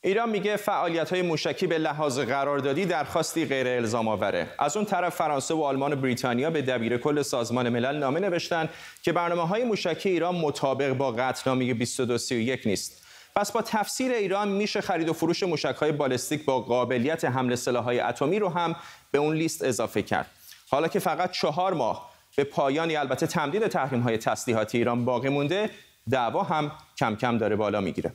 ایران 0.00 0.30
میگه 0.30 0.56
فعالیت 0.56 1.10
های 1.10 1.22
موشکی 1.22 1.66
به 1.66 1.78
لحاظ 1.78 2.18
قراردادی 2.18 2.84
درخواستی 2.84 3.44
غیر 3.44 3.68
الزام 3.68 4.08
آوره 4.08 4.46
از 4.58 4.76
اون 4.76 4.86
طرف 4.86 5.14
فرانسه 5.14 5.54
و 5.54 5.62
آلمان 5.62 5.92
و 5.92 5.96
بریتانیا 5.96 6.50
به 6.50 6.62
دبیر 6.62 6.96
کل 6.98 7.22
سازمان 7.22 7.68
ملل 7.68 7.98
نامه 7.98 8.20
نوشتن 8.20 8.68
که 9.02 9.12
برنامه 9.12 9.46
های 9.48 9.64
موشکی 9.64 10.08
ایران 10.08 10.34
مطابق 10.34 10.92
با 10.92 11.12
قطعنامه 11.12 11.74
2231 11.74 12.66
نیست 12.66 13.07
پس 13.38 13.52
با 13.52 13.62
تفسیر 13.62 14.12
ایران 14.12 14.48
میشه 14.48 14.80
خرید 14.80 15.08
و 15.08 15.12
فروش 15.12 15.42
موشک 15.42 15.76
های 15.80 15.92
بالستیک 15.92 16.44
با 16.44 16.60
قابلیت 16.60 17.24
حمل 17.24 17.56
های 17.76 18.00
اتمی 18.00 18.38
رو 18.38 18.48
هم 18.48 18.76
به 19.10 19.18
اون 19.18 19.36
لیست 19.36 19.64
اضافه 19.64 20.02
کرد. 20.02 20.26
حالا 20.70 20.88
که 20.88 20.98
فقط 20.98 21.30
چهار 21.30 21.74
ماه 21.74 22.10
به 22.36 22.44
پایانی 22.44 22.96
البته 22.96 23.26
تمدید 23.26 23.66
تحریم 23.66 24.00
های 24.00 24.18
تسلیحاتی 24.18 24.78
ایران 24.78 25.04
باقی 25.04 25.28
مونده 25.28 25.70
دعوا 26.10 26.42
هم 26.42 26.72
کم 26.98 27.16
کم 27.16 27.38
داره 27.38 27.56
بالا 27.56 27.80
می‌گیره. 27.80 28.12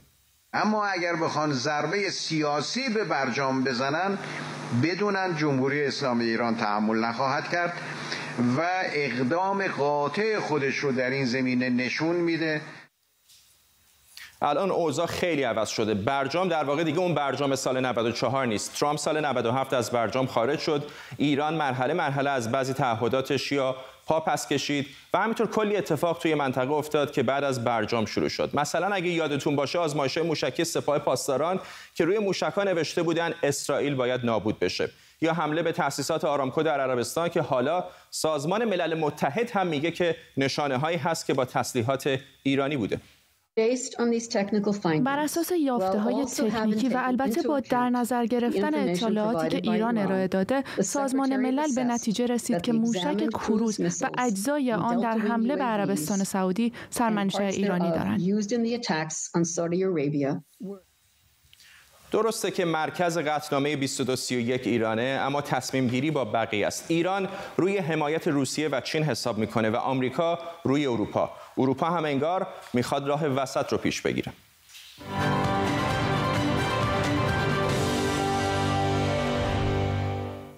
اما 0.53 0.86
اگر 0.86 1.15
بخوان 1.15 1.53
ضربه 1.53 2.10
سیاسی 2.10 2.89
به 2.89 3.03
برجام 3.03 3.63
بزنن 3.63 4.18
بدونن 4.84 5.36
جمهوری 5.36 5.86
اسلامی 5.86 6.25
ایران 6.25 6.56
تحمل 6.56 7.00
نخواهد 7.00 7.50
کرد 7.50 7.74
و 8.58 8.62
اقدام 8.94 9.68
قاطع 9.68 10.39
خودش 10.39 10.75
رو 10.75 10.92
در 10.92 11.10
این 11.10 11.25
زمینه 11.25 11.70
نشون 11.70 12.15
میده. 12.15 12.62
الان 14.44 14.72
اوضاع 14.72 15.06
خیلی 15.06 15.44
عوض 15.44 15.70
شده. 15.70 15.94
برجام 15.94 16.50
در 16.50 16.64
واقع 16.64 16.84
دیگه 16.84 17.00
اون 17.00 17.14
برجام 17.14 17.56
سال 17.56 17.80
94 17.80 18.46
نیست. 18.46 18.74
ترامپ 18.80 19.00
سال 19.00 19.26
97 19.26 19.74
از 19.74 19.92
برجام 19.92 20.28
خارج 20.28 20.60
شد. 20.60 20.84
ایران 21.18 21.54
مرحله 21.54 21.94
مرحله 21.94 22.30
از 22.30 22.52
بعضی 22.52 22.74
تعهداتش 22.74 23.52
یا 23.52 23.76
پا 24.06 24.20
پس 24.20 24.48
کشید 24.48 24.88
و 25.14 25.18
همینطور 25.18 25.48
کلی 25.48 25.76
اتفاق 25.76 26.20
توی 26.20 26.36
منطقه 26.36 26.72
افتاد 26.72 27.12
که 27.12 27.24
بعد 27.24 27.44
از 27.44 27.64
برجام 27.64 28.06
شروع 28.06 28.30
شد. 28.30 28.50
مثلا 28.54 28.88
اگه 28.88 29.08
یادتون 29.08 29.56
باشه 29.56 29.80
آزمایش 29.80 30.18
موشکی 30.18 30.64
سپاه 30.64 31.00
پاسداران 31.00 31.60
که 31.96 32.06
روی 32.06 32.20
موشک‌ها 32.20 32.64
نوشته 32.64 33.04
بودن 33.04 33.34
اسرائیل 33.44 33.96
باید 33.96 34.26
نابود 34.26 34.60
بشه. 34.60 34.90
یا 35.22 35.34
حمله 35.34 35.64
به 35.64 35.72
تأسیسات 35.72 36.26
آرامکو 36.26 36.64
در 36.64 36.80
عربستان 36.80 37.30
که 37.30 37.42
حالا 37.42 37.84
سازمان 38.10 38.66
ملل 38.66 38.94
متحد 38.94 39.52
هم 39.52 39.68
میگه 39.68 39.92
که 39.92 40.16
نشانه 40.38 40.78
هایی 40.78 40.98
هست 40.98 41.26
که 41.26 41.34
با 41.34 41.46
تسلیحات 41.46 42.20
ایرانی 42.44 42.78
بوده. 42.78 43.00
بر 45.04 45.20
اساس 45.20 45.52
یافته 45.60 46.00
های 46.00 46.26
تکنیکی 46.26 46.90
و 46.90 47.02
البته 47.04 47.42
با 47.42 47.60
در 47.60 47.90
نظر 47.90 48.26
گرفتن 48.26 48.90
اطلاعاتی 48.90 49.62
که 49.62 49.72
ایران 49.72 49.98
ارائه 49.98 50.28
داده 50.28 50.64
سازمان 50.82 51.38
ملل 51.38 51.76
به 51.76 51.84
نتیجه 51.84 52.26
رسید 52.26 52.62
که 52.62 52.74
موشک 52.74 53.30
کروز 53.30 53.80
و 53.80 54.10
اجزای 54.18 54.72
آن 54.72 55.00
در 55.00 55.18
حمله 55.18 55.56
به 55.56 55.64
عربستان 55.64 56.24
سعودی 56.24 56.74
سرمنشأ 56.90 57.44
ایرانی 57.44 57.90
دارند. 57.90 58.22
درسته 62.12 62.52
که 62.52 62.66
مرکز 62.66 63.18
قطعنامه 63.18 63.76
2231 63.76 64.68
ایرانه 64.68 65.20
اما 65.22 65.42
تصمیم 65.42 65.88
گیری 65.88 66.12
با 66.12 66.26
بقیه 66.26 66.68
است. 66.68 66.86
ایران 66.88 67.30
روی 67.58 67.78
حمایت 67.78 68.28
روسیه 68.28 68.70
و 68.70 68.82
چین 68.82 69.04
حساب 69.04 69.38
می‌کنه 69.38 69.70
و 69.70 69.76
آمریکا 69.76 70.40
روی 70.64 70.86
اروپا. 70.86 71.32
اروپا 71.58 71.90
هم 71.90 72.06
انگار 72.06 72.48
می‌خواد 72.74 73.08
راه 73.08 73.28
وسط 73.28 73.72
رو 73.72 73.78
پیش 73.78 74.02
بگیره 74.02 74.34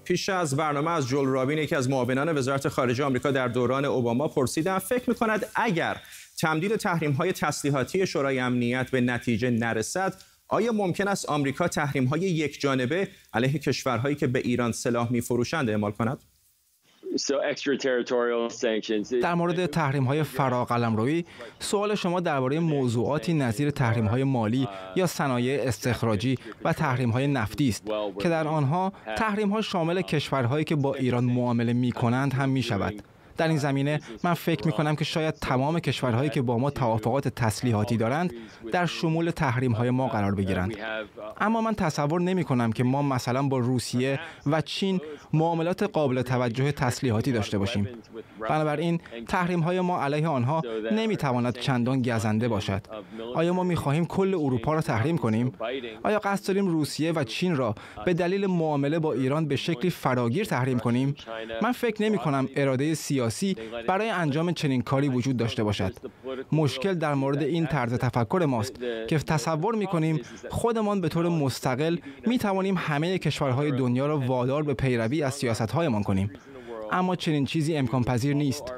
پیش 0.06 0.30
از 0.30 0.56
برنامه 0.56 0.92
از 0.92 1.08
جول 1.08 1.28
رابین 1.28 1.58
یکی 1.58 1.76
از 1.76 1.90
معاونان 1.90 2.38
وزارت 2.38 2.68
خارجه 2.68 3.04
آمریکا 3.04 3.32
در 3.32 3.48
دوران 3.48 3.86
اوباما 3.86 4.28
پرسیدم 4.28 4.80
فکر 4.80 5.10
می‌کند 5.10 5.46
اگر 5.56 6.02
تمدید 6.40 6.76
تحریم 6.76 7.12
های 7.12 7.34
تسلیحاتی 7.34 8.08
شورای 8.08 8.40
امنیت 8.40 8.92
به 8.92 9.02
نتیجه 9.02 9.50
نرسد 9.50 10.14
آیا 10.48 10.72
ممکن 10.72 11.08
است 11.08 11.30
آمریکا 11.30 11.68
تحریم 11.68 12.06
های 12.06 12.22
یک 12.22 12.62
جانبه 12.62 13.08
علیه 13.34 13.60
کشورهایی 13.60 14.16
که 14.16 14.28
به 14.28 14.40
ایران 14.40 14.72
سلاح 14.72 15.12
میفروشند 15.12 15.70
اعمال 15.70 15.92
کند؟ 15.92 16.24
در 19.22 19.34
مورد 19.34 19.66
تحریم 19.66 20.04
های 20.04 20.24
فراقلمروی 20.24 21.26
سوال 21.60 21.96
شما 21.96 22.20
درباره 22.20 22.60
موضوعاتی 22.60 23.34
نظیر 23.34 23.72
تحریم 23.72 24.06
های 24.06 24.24
مالی 24.24 24.68
یا 24.96 25.08
صنایع 25.08 25.68
استخراجی 25.68 26.38
و 26.64 26.74
تحریم 26.74 27.10
های 27.10 27.28
نفتی 27.28 27.70
است 27.70 27.84
که 28.20 28.30
در 28.30 28.48
آنها 28.48 28.94
تحریم 29.18 29.50
ها 29.50 29.62
شامل 29.62 30.02
کشورهایی 30.02 30.66
که 30.66 30.76
با 30.76 30.96
ایران 30.96 31.24
معامله 31.24 31.74
می 31.74 31.92
کنند 31.92 32.34
هم 32.34 32.50
می 32.50 32.64
شود. 32.64 33.15
در 33.38 33.48
این 33.48 33.58
زمینه 33.58 34.00
من 34.24 34.34
فکر 34.34 34.66
می 34.66 34.72
کنم 34.72 34.96
که 34.96 35.04
شاید 35.04 35.34
تمام 35.34 35.80
کشورهایی 35.80 36.30
که 36.30 36.42
با 36.42 36.58
ما 36.58 36.70
توافقات 36.70 37.28
تسلیحاتی 37.28 37.98
دارند 37.98 38.34
در 38.72 38.86
شمول 38.86 39.30
تحریم 39.30 39.72
های 39.72 39.90
ما 39.90 40.08
قرار 40.08 40.36
بگیرند. 40.36 40.76
اما 41.42 41.62
من 41.62 41.76
تصور 41.76 42.22
نمی 42.22 42.44
کنم 42.44 42.72
که 42.72 42.84
ما 42.84 43.02
مثلا 43.02 43.44
با 43.44 43.58
روسیه 43.58 44.20
و 44.46 44.62
چین 44.62 45.02
معاملات 45.34 45.84
قابل 45.84 46.22
توجه 46.22 46.72
تسلیحاتی 46.72 47.32
داشته 47.32 47.58
باشیم. 47.58 47.88
بنابراین 48.50 49.00
تحریم 49.28 49.60
های 49.60 49.82
ما 49.82 50.04
علیه 50.04 50.28
آنها 50.28 50.62
نمی 50.92 51.18
تواند 51.18 51.60
چندان 51.60 52.02
گزنده 52.02 52.48
باشد. 52.48 52.82
آیا 53.36 53.54
ما 53.54 53.64
می 53.64 53.76
خواهیم 53.76 54.06
کل 54.06 54.34
اروپا 54.34 54.74
را 54.74 54.82
تحریم 54.82 55.18
کنیم؟ 55.18 55.52
آیا 56.04 56.20
قصد 56.20 56.48
داریم 56.48 56.68
روسیه 56.68 57.12
و 57.12 57.24
چین 57.24 57.56
را 57.56 57.76
به 58.06 58.14
دلیل 58.14 58.46
معامله 58.46 59.00
با 59.00 59.14
ایران 59.14 59.48
به 59.48 59.56
شکلی 59.56 59.90
فراگیر 59.90 60.46
تحریم 60.46 60.80
کنیم؟ 60.80 61.16
من 61.62 61.72
فکر 61.72 62.04
نمی 62.04 62.18
کنم 62.18 62.50
اراده 62.56 62.94
سیاسی 62.94 63.25
سیاسی 63.30 63.58
برای 63.88 64.10
انجام 64.10 64.52
چنین 64.52 64.82
کاری 64.82 65.10
وجود 65.10 65.38
داشته 65.38 65.64
باشد. 65.64 65.94
مشکل 66.52 66.94
در 66.94 67.14
مورد 67.14 67.44
این 67.44 67.68
طرز 67.68 67.94
تفکر 67.94 68.46
ماست 68.48 68.74
که 69.08 69.18
تصور 69.18 69.76
می 69.76 69.88
کنیم 69.88 70.22
خودمان 70.50 71.02
به 71.02 71.10
طور 71.10 71.30
مستقل 71.30 71.98
می 72.28 72.38
توانیم 72.38 72.76
همه 72.78 73.18
کشورهای 73.18 73.72
دنیا 73.72 74.06
را 74.08 74.18
وادار 74.20 74.64
به 74.64 74.74
پیروی 74.74 75.24
از 75.24 75.34
سیاستهایمان 75.34 76.04
کنیم. 76.04 76.32
اما 76.92 77.16
چنین 77.16 77.46
چیزی 77.46 77.78
امکان 77.78 78.04
پذیر 78.04 78.36
نیست. 78.36 78.74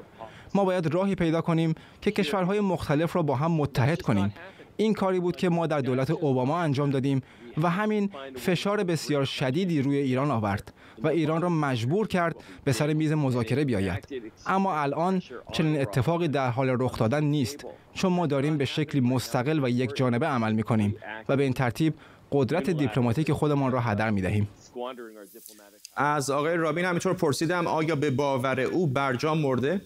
ما 0.56 0.66
باید 0.66 0.88
راهی 0.94 1.16
پیدا 1.16 1.42
کنیم 1.42 1.75
که 2.01 2.12
کشورهای 2.12 2.60
مختلف 2.60 3.16
را 3.16 3.22
با 3.24 3.36
هم 3.36 3.51
متحد 3.51 4.01
کنیم. 4.01 4.34
این 4.77 4.93
کاری 4.93 5.19
بود 5.19 5.36
که 5.36 5.50
ما 5.50 5.67
در 5.67 5.81
دولت 5.81 6.12
اوباما 6.12 6.60
انجام 6.60 6.89
دادیم 6.89 7.22
و 7.62 7.69
همین 7.69 8.10
فشار 8.36 8.84
بسیار 8.84 9.25
شدیدی 9.25 9.81
روی 9.81 9.98
ایران 9.98 10.31
آورد 10.31 10.74
و 11.03 11.07
ایران 11.07 11.41
را 11.41 11.50
مجبور 11.50 12.07
کرد 12.07 12.36
به 12.63 12.72
سر 12.72 12.93
میز 12.93 13.12
مذاکره 13.12 13.65
بیاید 13.65 14.07
اما 14.46 14.79
الان 14.79 15.22
چنین 15.51 15.81
اتفاقی 15.81 16.27
در 16.27 16.50
حال 16.50 16.75
رخ 16.79 16.98
دادن 16.98 17.24
نیست 17.24 17.65
چون 17.93 18.13
ما 18.13 18.27
داریم 18.27 18.57
به 18.57 18.65
شکلی 18.65 19.01
مستقل 19.01 19.63
و 19.63 19.69
یک 19.69 19.96
جانبه 19.96 20.27
عمل 20.27 20.53
می 20.53 20.63
کنیم 20.63 20.96
و 21.29 21.38
به 21.38 21.43
این 21.43 21.53
ترتیب 21.53 21.93
قدرت 22.31 22.69
دیپلماتیک 22.69 23.31
خودمان 23.31 23.72
را 23.72 23.79
هدر 23.79 24.10
می 24.10 24.22
دهیم. 24.22 24.50
از 25.96 26.29
آقای 26.29 26.57
رابین 26.57 26.86
همینطور 26.86 27.13
پرسیدم 27.13 27.67
آیا 27.67 27.96
به 27.96 28.12
باور 28.12 28.60
او 28.60 28.88
برجام 28.88 29.38
مرده؟ 29.38 29.81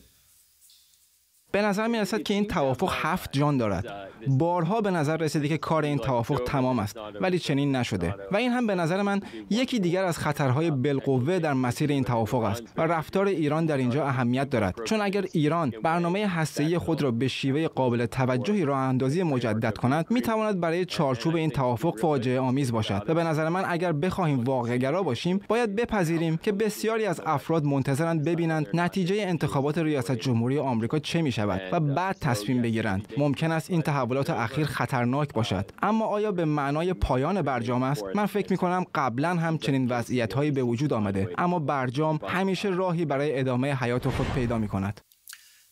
به 1.51 1.62
نظر 1.62 1.88
می 1.88 1.98
رسد 1.98 2.24
که 2.24 2.34
این 2.34 2.46
توافق 2.46 2.93
هفت 2.93 3.29
جان 3.31 3.58
دارد. 3.58 3.86
بارها 4.27 4.81
به 4.81 4.91
نظر 4.91 5.17
رسیده 5.17 5.48
که 5.48 5.58
کار 5.58 5.86
این 5.86 5.98
توافق 5.98 6.41
تمام 6.46 6.79
است 6.79 6.98
ولی 7.22 7.39
چنین 7.39 7.75
نشده. 7.75 8.15
و 8.31 8.38
این 8.38 8.51
هم 8.51 8.67
به 8.67 8.75
نظر 8.75 9.01
من 9.01 9.22
یکی 9.50 9.79
دیگر 9.79 10.03
از 10.03 10.17
خطرهای 10.17 10.72
بالقوه 10.72 11.39
در 11.39 11.53
مسیر 11.53 11.89
این 11.89 12.03
توافق 12.03 12.43
است 12.43 12.63
و 12.77 12.81
رفتار 12.81 13.25
ایران 13.27 13.65
در 13.65 13.77
اینجا 13.77 14.05
اهمیت 14.05 14.50
دارد. 14.50 14.75
چون 14.86 15.01
اگر 15.01 15.25
ایران 15.31 15.74
برنامه 15.84 16.27
هسته‌ای 16.27 16.77
خود 16.77 17.01
را 17.01 17.12
به 17.12 17.27
شیوه 17.27 17.67
قابل 17.67 18.05
توجهی 18.05 18.65
راه 18.65 18.79
اندازی 18.79 19.24
مجدد 19.24 19.77
کند 19.77 20.05
می 20.10 20.22
تواند 20.22 20.60
برای 20.60 20.86
چارچوب 20.86 21.36
این 21.36 21.50
توافق 21.50 22.00
فاجعه 22.00 22.39
آمیز 22.39 22.72
باشد. 22.72 23.03
و 23.08 23.13
به 23.13 23.24
نظر 23.24 23.50
من 23.50 23.63
اگر 23.67 23.91
بخواهیم 23.91 24.43
واقعگرا 24.43 25.03
باشیم 25.03 25.39
باید 25.48 25.75
بپذیریم 25.75 26.38
که 26.38 26.51
بسیاری 26.51 27.05
از 27.05 27.22
افراد 27.25 27.63
منتظرند 27.63 28.24
ببینند 28.24 28.67
نتیجه 28.74 29.15
انتخابات 29.20 29.77
ریاست 29.77 30.12
جمهوری 30.12 30.60
آمریکا 30.60 31.00
چه 31.00 31.22
می 31.22 31.31
شود 31.41 31.62
و 31.71 31.79
بعد 31.79 32.17
تصمیم 32.21 32.62
بگیرند. 32.62 33.07
ممکن 33.17 33.51
است 33.51 33.71
این 33.71 33.81
تحولات 33.81 34.29
اخیر 34.29 34.65
خطرناک 34.65 35.33
باشد. 35.33 35.71
اما 35.81 36.05
آیا 36.05 36.31
به 36.31 36.45
معنای 36.45 36.93
پایان 36.93 37.41
برجام 37.41 37.83
است؟ 37.83 38.03
من 38.15 38.25
فکر 38.25 38.51
می 38.51 38.57
کنم 38.57 38.86
قبلا 38.95 39.29
هم 39.29 39.57
چنین 39.57 39.88
وضعیت 39.89 40.33
هایی 40.33 40.51
به 40.51 40.63
وجود 40.63 40.93
آمده. 40.93 41.29
اما 41.38 41.60
برجام 41.60 42.19
همیشه 42.27 42.69
راهی 42.69 43.05
برای 43.05 43.39
ادامه 43.39 43.75
حیات 43.75 44.10
خود 44.10 44.27
پیدا 44.36 44.57
می 44.57 44.67
کند 44.67 45.01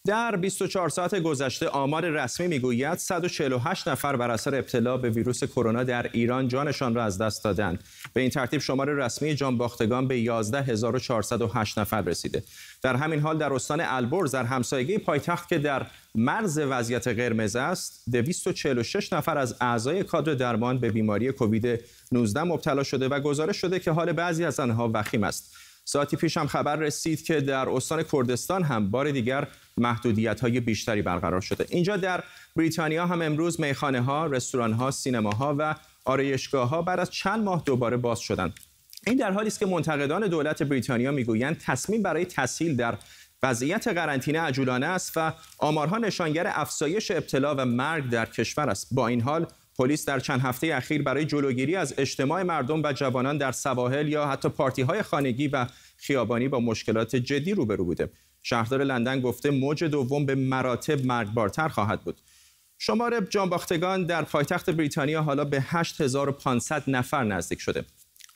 در 0.07 0.35
24 0.35 0.89
ساعت 0.89 1.15
گذشته 1.15 1.67
آمار 1.67 2.09
رسمی 2.09 2.47
می‌گوید 2.47 2.97
148 2.97 3.87
نفر 3.87 4.15
بر 4.15 4.31
اثر 4.31 4.55
ابتلا 4.55 4.97
به 4.97 5.09
ویروس 5.09 5.43
کرونا 5.43 5.83
در 5.83 6.09
ایران 6.13 6.47
جانشان 6.47 6.95
را 6.95 7.03
از 7.03 7.17
دست 7.17 7.43
دادند. 7.43 7.83
به 8.13 8.21
این 8.21 8.29
ترتیب 8.29 8.61
شمار 8.61 8.89
رسمی 8.89 9.35
جان 9.35 9.57
باختگان 9.57 10.07
به 10.07 10.15
11408 10.15 11.79
نفر 11.79 12.01
رسیده. 12.01 12.43
در 12.81 12.95
همین 12.95 13.19
حال 13.19 13.37
در 13.37 13.53
استان 13.53 13.81
البرز 13.81 14.31
در 14.31 14.43
همسایگی 14.43 14.97
پایتخت 14.97 15.49
که 15.49 15.57
در 15.57 15.87
مرز 16.15 16.57
وضعیت 16.57 17.07
قرمز 17.07 17.55
است 17.55 18.03
246 18.11 19.13
نفر 19.13 19.37
از 19.37 19.55
اعضای 19.61 20.03
کادر 20.03 20.33
درمان 20.33 20.79
به 20.79 20.91
بیماری 20.91 21.31
کووید 21.31 21.79
19 22.11 22.43
مبتلا 22.43 22.83
شده 22.83 23.07
و 23.07 23.19
گزارش 23.19 23.57
شده 23.57 23.79
که 23.79 23.91
حال 23.91 24.11
بعضی 24.11 24.45
از 24.45 24.59
آنها 24.59 24.91
وخیم 24.93 25.23
است. 25.23 25.55
ساعتی 25.85 26.17
پیش 26.17 26.37
هم 26.37 26.47
خبر 26.47 26.75
رسید 26.75 27.23
که 27.23 27.41
در 27.41 27.69
استان 27.69 28.03
کردستان 28.03 28.63
هم 28.63 28.91
بار 28.91 29.11
دیگر 29.11 29.47
محدودیت 29.79 30.41
های 30.41 30.59
بیشتری 30.59 31.01
برقرار 31.01 31.41
شده 31.41 31.65
اینجا 31.69 31.97
در 31.97 32.23
بریتانیا 32.55 33.07
هم 33.07 33.21
امروز 33.21 33.61
میخانه 33.61 34.01
ها، 34.01 34.25
رستوران 34.25 34.73
ها، 34.73 34.91
سینما 34.91 35.31
ها 35.31 35.55
و 35.59 35.75
آرایشگاه 36.05 36.69
ها 36.69 36.81
بعد 36.81 36.99
از 36.99 37.11
چند 37.11 37.43
ماه 37.43 37.63
دوباره 37.65 37.97
باز 37.97 38.19
شدند. 38.19 38.53
این 39.07 39.17
در 39.17 39.31
حالی 39.31 39.47
است 39.47 39.59
که 39.59 39.65
منتقدان 39.65 40.27
دولت 40.27 40.63
بریتانیا 40.63 41.11
می‌گویند 41.11 41.57
تصمیم 41.65 42.03
برای 42.03 42.25
تسهیل 42.25 42.75
در 42.75 42.97
وضعیت 43.43 43.87
قرنطینه 43.87 44.39
عجولانه 44.39 44.85
است 44.85 45.13
و 45.15 45.33
آمارها 45.57 45.97
نشانگر 45.97 46.47
افزایش 46.47 47.11
ابتلا 47.11 47.55
و 47.55 47.65
مرگ 47.65 48.09
در 48.09 48.25
کشور 48.25 48.69
است. 48.69 48.87
با 48.91 49.07
این 49.07 49.21
حال 49.21 49.47
پلیس 49.77 50.05
در 50.05 50.19
چند 50.19 50.41
هفته 50.41 50.75
اخیر 50.75 51.03
برای 51.03 51.25
جلوگیری 51.25 51.75
از 51.75 51.93
اجتماع 51.97 52.43
مردم 52.43 52.83
و 52.83 52.93
جوانان 52.93 53.37
در 53.37 53.51
سواحل 53.51 54.07
یا 54.07 54.27
حتی 54.27 54.49
پارتی 54.49 54.81
های 54.81 55.01
خانگی 55.01 55.47
و 55.47 55.65
خیابانی 55.97 56.47
با 56.47 56.59
مشکلات 56.59 57.15
جدی 57.15 57.53
روبرو 57.53 57.85
بوده. 57.85 58.09
شهردار 58.43 58.83
لندن 58.83 59.21
گفته 59.21 59.51
موج 59.51 59.83
دوم 59.83 60.25
به 60.25 60.35
مراتب 60.35 61.05
مرگبارتر 61.05 61.67
خواهد 61.67 62.01
بود. 62.01 62.21
شمار 62.77 63.25
جانباختگان 63.29 64.05
در 64.05 64.21
پایتخت 64.21 64.69
بریتانیا 64.69 65.21
حالا 65.21 65.45
به 65.45 65.61
8500 65.61 66.83
نفر 66.87 67.23
نزدیک 67.23 67.59
شده. 67.59 67.85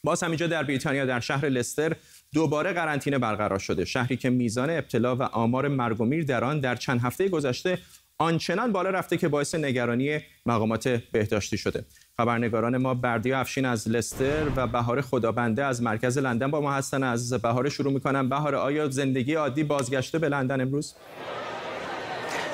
باز 0.03 0.23
همینجا 0.23 0.47
در 0.47 0.63
بریتانیا 0.63 1.05
در 1.05 1.19
شهر 1.19 1.49
لستر 1.49 1.95
دوباره 2.33 2.73
قرنطینه 2.73 3.17
برقرار 3.17 3.59
شده 3.59 3.85
شهری 3.85 4.17
که 4.17 4.29
میزان 4.29 4.69
ابتلا 4.69 5.15
و 5.15 5.23
آمار 5.23 5.67
مرگ 5.67 6.01
و 6.01 6.05
میر 6.05 6.23
در 6.23 6.43
آن 6.43 6.59
در 6.59 6.75
چند 6.75 7.01
هفته 7.01 7.29
گذشته 7.29 7.79
آنچنان 8.17 8.71
بالا 8.71 8.89
رفته 8.89 9.17
که 9.17 9.27
باعث 9.27 9.55
نگرانی 9.55 10.19
مقامات 10.45 10.87
بهداشتی 10.87 11.57
شده 11.57 11.85
خبرنگاران 12.17 12.77
ما 12.77 12.93
بردیا 12.93 13.39
افشین 13.39 13.65
از 13.65 13.89
لستر 13.89 14.47
و 14.55 14.67
بهار 14.67 15.01
خدابنده 15.01 15.65
از 15.65 15.81
مرکز 15.81 16.17
لندن 16.17 16.51
با 16.51 16.61
ما 16.61 16.73
هستن. 16.73 17.03
از 17.03 17.33
بهار 17.33 17.69
شروع 17.69 17.93
می‌کنم. 17.93 18.29
بهار 18.29 18.55
آیا 18.55 18.89
زندگی 18.89 19.33
عادی 19.33 19.63
بازگشته 19.63 20.19
به 20.19 20.29
لندن 20.29 20.61
امروز؟ 20.61 20.95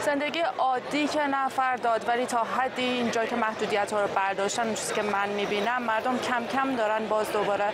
زندگی 0.05 0.39
عادی 0.57 1.07
که 1.07 1.27
نفر 1.27 1.75
داد 1.75 2.07
ولی 2.07 2.25
تا 2.25 2.43
حدی 2.43 2.83
اینجا 2.83 3.25
که 3.25 3.35
محدودیت 3.35 3.93
ها 3.93 4.01
رو 4.01 4.07
برداشتن 4.07 4.73
چیزی 4.73 4.93
که 4.93 5.01
من 5.01 5.29
می‌بینم 5.29 5.81
مردم 5.81 6.19
کم 6.19 6.47
کم 6.47 6.75
دارن 6.75 7.07
باز 7.07 7.31
دوباره 7.31 7.65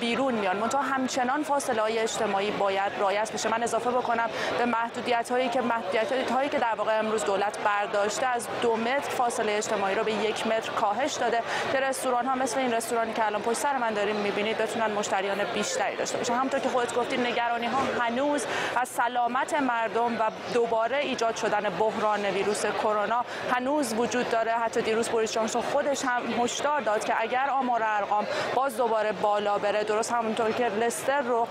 بیرون 0.00 0.34
میان. 0.34 0.56
منتها 0.56 0.82
همچنان 0.82 1.42
فاصله 1.42 1.82
های 1.82 1.98
اجتماعی 1.98 2.50
باید 2.50 2.92
رعایت 2.98 3.32
بشه. 3.32 3.48
من 3.48 3.62
اضافه 3.62 3.90
بکنم 3.90 4.30
به 4.58 4.64
محدودیت 4.64 5.30
هایی 5.30 5.48
که 5.48 5.60
محدودیت 5.60 6.30
هایی 6.32 6.48
که 6.48 6.58
در 6.58 6.74
واقع 6.76 6.98
امروز 6.98 7.24
دولت 7.24 7.58
برداشته 7.58 8.26
از 8.26 8.48
دو 8.62 8.76
متر 8.76 9.10
فاصله 9.10 9.52
اجتماعی 9.52 9.94
رو 9.94 10.04
به 10.04 10.12
یک 10.12 10.46
متر 10.46 10.70
کاهش 10.70 11.12
داده. 11.12 11.42
که 11.72 11.80
رستوران 11.80 12.26
ها 12.26 12.34
مثل 12.34 12.58
این 12.58 12.72
رستورانی 12.72 13.12
که 13.12 13.26
الان 13.26 13.42
پشت 13.42 13.58
سر 13.58 13.76
من 13.76 13.94
داریم 13.94 14.16
می‌بینید 14.16 14.58
بتونن 14.58 14.90
مشتریان 14.90 15.44
بیشتری 15.54 15.96
داشته 15.96 16.18
باشن. 16.18 16.34
همونطور 16.34 16.60
که 16.60 16.68
خودت 16.68 16.94
گفتی 16.94 17.16
نگرانی 17.16 17.66
ها 17.66 17.78
هنوز 18.00 18.46
از 18.76 18.88
سلامت 18.88 19.54
مردم 19.54 20.20
و 20.20 20.30
دوباره 20.54 20.96
ایجاد 20.96 21.36
شدن 21.36 21.69
بحران 21.70 22.24
ویروس 22.24 22.66
کرونا. 22.66 23.24
هنوز 23.52 23.94
وجود 23.94 24.30
داره. 24.30 24.52
حتی 24.52 24.82
دیروز 24.82 25.08
بوریس 25.08 25.32
جانسون 25.32 25.62
خودش 25.62 26.04
هم 26.04 26.22
هشدار 26.42 26.80
داد 26.80 27.04
که 27.04 27.14
اگر 27.18 27.50
آمار 27.50 27.82
ارقام 27.84 28.26
باز 28.54 28.76
دوباره 28.76 29.12
بالا 29.12 29.58
بره 29.58 29.84
درست 29.84 30.12
همونطور 30.12 30.52
که 30.52 30.66
لستر 30.66 31.20
رو 31.20 31.48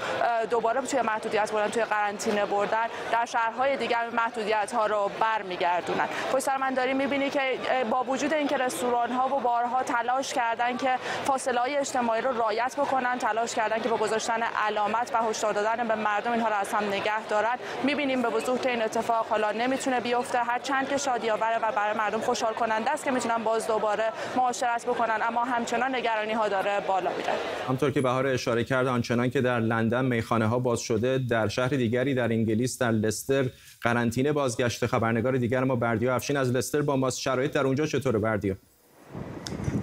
دوباره 0.49 0.82
توی 0.82 1.01
محدودیت 1.01 1.51
بردن 1.51 1.69
توی 1.71 1.84
قرنطینه 1.84 2.45
بردن 2.45 2.86
در 3.12 3.25
شهرهای 3.25 3.77
دیگر 3.77 4.10
محدودیت 4.10 4.71
ها 4.71 4.86
رو 4.86 5.12
برمیگردونن. 5.19 6.08
پشت 6.34 6.43
سر 6.43 6.58
من 6.58 6.73
داریم 6.73 6.97
می‌بینی 6.97 7.29
که 7.29 7.60
با 7.89 8.03
وجود 8.03 8.34
اینکه 8.34 8.58
رستوران 8.58 9.12
ها 9.12 9.27
و 9.27 9.39
بارها 9.39 9.84
تلاش 9.84 10.34
کردن 10.34 10.77
که 10.77 10.95
فاصله 11.25 11.60
های 11.60 11.77
اجتماعی 11.77 12.21
رو 12.21 12.38
رعایت 12.38 12.75
بکنن 12.75 13.17
تلاش 13.17 13.55
کردن 13.55 13.79
که 13.79 13.89
با 13.89 13.97
گذاشتن 13.97 14.43
علامت 14.67 15.12
و 15.13 15.17
هشدار 15.17 15.53
دادن 15.53 15.88
به 15.88 15.95
مردم 15.95 16.32
اینها 16.32 16.47
رو 16.47 16.55
از 16.55 16.73
هم 16.73 16.88
نگه 16.88 17.25
دارن 17.29 17.58
می‌بینیم 17.84 18.21
به 18.21 18.29
وضوح 18.29 18.60
این 18.65 18.82
اتفاق 18.82 19.25
حالا 19.29 19.51
نمی‌تونه 19.51 19.98
بیفته. 19.99 20.38
هر 20.38 20.59
چند 20.59 20.89
که 20.89 20.97
شادی 20.97 21.29
آوره 21.29 21.57
و 21.57 21.71
برای 21.75 21.97
مردم 21.97 22.19
خوشحال 22.19 22.53
کننده 22.53 22.91
است 22.91 23.03
که 23.05 23.12
می‌تونن 23.12 23.43
باز 23.43 23.67
دوباره 23.67 24.03
معاشرت 24.38 24.85
بکنن. 24.85 25.19
اما 25.21 25.43
همچنان 25.43 25.95
نگرانی 25.95 26.33
ها 26.33 26.49
داره 26.49 26.79
بالا 26.88 27.09
میره. 27.17 27.33
همطور 27.67 27.91
که 27.91 28.01
بهار 28.01 28.27
اشاره 28.27 28.63
کرد 28.63 28.88
آنچنان 28.88 29.29
که 29.29 29.41
در 29.41 29.59
لندن 29.59 30.05
میخانه 30.05 30.47
ها 30.47 30.59
باز 30.59 30.79
شده 30.79 31.17
در 31.29 31.47
شهر 31.47 31.69
دیگری 31.69 32.13
در 32.13 32.31
انگلیس 32.31 32.77
در 32.77 32.91
لستر 32.91 33.45
قرنطینه 33.81 34.31
بازگشته. 34.31 34.88
خبرنگار 34.88 35.38
دیگر 35.38 35.63
ما 35.63 35.75
بردیا 35.75 36.15
افشین 36.15 36.38
از 36.38 36.51
لستر 36.51 36.81
با 36.81 36.95
ماست 36.95 37.19
شرایط 37.19 37.51
در 37.51 37.65
اونجا 37.65 37.85
چطوره 37.85 38.19
بردیا 38.19 38.55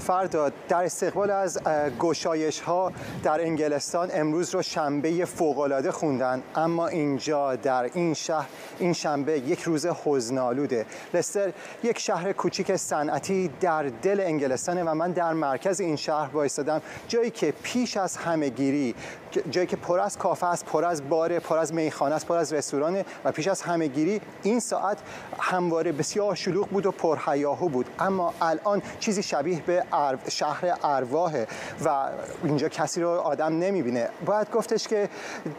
فرداد 0.07 0.53
در 0.69 0.85
استقبال 0.85 1.31
از 1.31 1.59
گشایش 1.99 2.61
ها 2.61 2.93
در 3.23 3.41
انگلستان 3.41 4.11
امروز 4.15 4.55
رو 4.55 4.63
شنبه 4.63 5.25
فوقالعاده 5.25 5.93
خوندن. 5.93 6.43
اما 6.55 6.87
اینجا 6.87 7.57
در 7.57 7.91
این 7.95 8.15
شهر 8.15 8.47
این 8.79 8.93
شنبه 8.93 9.39
یک 9.39 9.63
روز 9.63 9.87
حزنالوده 9.87 10.87
لستر 11.15 11.53
یک 11.83 11.99
شهر 11.99 12.33
کوچیک 12.33 12.77
صنعتی 12.77 13.51
در 13.61 13.83
دل 13.83 14.21
انگلستانه 14.21 14.85
و 14.85 14.95
من 14.95 15.13
در 15.13 15.33
مرکز 15.33 15.81
این 15.81 15.97
شهر 15.97 16.31
وایستادم. 16.33 16.83
جایی 17.09 17.31
که 17.31 17.55
پیش 17.63 17.97
از 17.97 18.17
همهگیری 18.17 18.95
جایی 19.51 19.67
که 19.67 19.77
پر 19.77 20.01
از 20.01 20.19
کافه 20.19 20.47
است 20.47 20.65
پر 20.65 20.85
از 20.85 21.09
بار 21.09 21.39
پر 21.39 21.59
از 21.59 21.75
میخانه 21.75 22.15
است 22.15 22.27
پر 22.27 22.37
از 22.37 22.53
رستوران 22.53 23.05
و 23.25 23.33
پیش 23.33 23.49
از 23.49 23.63
همهگیری 23.63 24.21
این 24.43 24.61
ساعت 24.61 24.99
همواره 25.39 25.93
بسیار 25.93 26.35
شلوغ 26.35 26.69
بود 26.69 26.87
و 26.87 26.91
پرهیاهو 26.93 27.69
بود. 27.69 27.87
اما 27.99 28.35
الان 28.41 28.83
چیزی 29.01 29.23
شبیه 29.23 29.63
به 29.63 29.85
شهر 30.29 30.79
ارواحه 30.85 31.47
و 31.85 32.09
اینجا 32.45 32.69
کسی 32.69 33.01
رو 33.01 33.09
آدم 33.11 33.59
نمی‌بینه. 33.59 34.09
باید 34.27 34.51
گفتش 34.51 34.89
که 34.89 35.09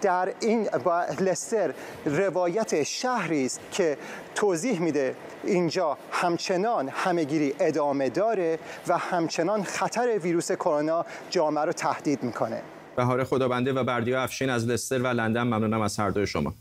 در 0.02 0.34
این 0.40 0.70
با 0.84 1.04
لستر 1.20 1.74
روایت 2.06 2.84
شهری 2.84 3.46
است 3.46 3.60
که 3.72 3.98
توضیح 4.36 4.82
میده 4.82 5.16
اینجا 5.44 5.98
همچنان 6.12 6.90
همهگیری 6.90 7.56
ادامه 7.60 8.10
داره 8.10 8.60
و 8.88 8.98
همچنان 8.98 9.64
خطر 9.64 10.18
ویروس 10.18 10.52
کرونا 10.52 11.06
جامعه 11.30 11.66
رو 11.66 11.72
تهدید 11.72 12.24
می‌کنه. 12.24 12.62
بهار 12.98 13.24
خدابنده 13.24 13.74
و 13.74 13.84
بردیا 13.84 14.24
افشین 14.24 14.50
از 14.50 14.68
لستر 14.68 15.02
و 15.02 15.08
لندن 15.08 15.44
ممنونم 15.44 15.82
از 15.82 15.98
هر 15.98 16.10
دوی 16.10 16.28
شما 16.28 16.54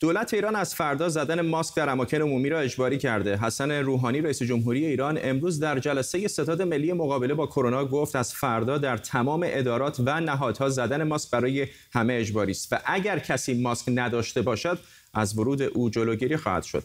دولت 0.00 0.34
ایران 0.34 0.56
از 0.56 0.74
فردا 0.74 1.08
زدن 1.08 1.40
ماسک 1.40 1.76
در 1.76 1.88
اماکن 1.88 2.22
عمومی 2.22 2.48
را 2.48 2.60
اجباری 2.60 2.98
کرده. 2.98 3.36
حسن 3.36 3.70
روحانی 3.70 4.20
رئیس 4.20 4.42
جمهوری 4.42 4.86
ایران 4.86 5.18
امروز 5.22 5.60
در 5.60 5.78
جلسه 5.78 6.28
ستاد 6.28 6.62
ملی 6.62 6.92
مقابله 6.92 7.34
با 7.34 7.46
کرونا 7.46 7.84
گفت 7.84 8.16
از 8.16 8.34
فردا 8.34 8.78
در 8.78 8.96
تمام 8.96 9.46
ادارات 9.46 10.00
و 10.06 10.20
نهادها 10.20 10.68
زدن 10.68 11.02
ماسک 11.02 11.30
برای 11.30 11.66
همه 11.92 12.14
اجباری 12.14 12.50
است 12.50 12.72
و 12.72 12.76
اگر 12.84 13.18
کسی 13.18 13.62
ماسک 13.62 13.84
نداشته 13.88 14.42
باشد 14.42 14.78
از 15.14 15.38
ورود 15.38 15.62
او 15.62 15.90
جلوگیری 15.90 16.36
خواهد 16.36 16.62
شد. 16.62 16.82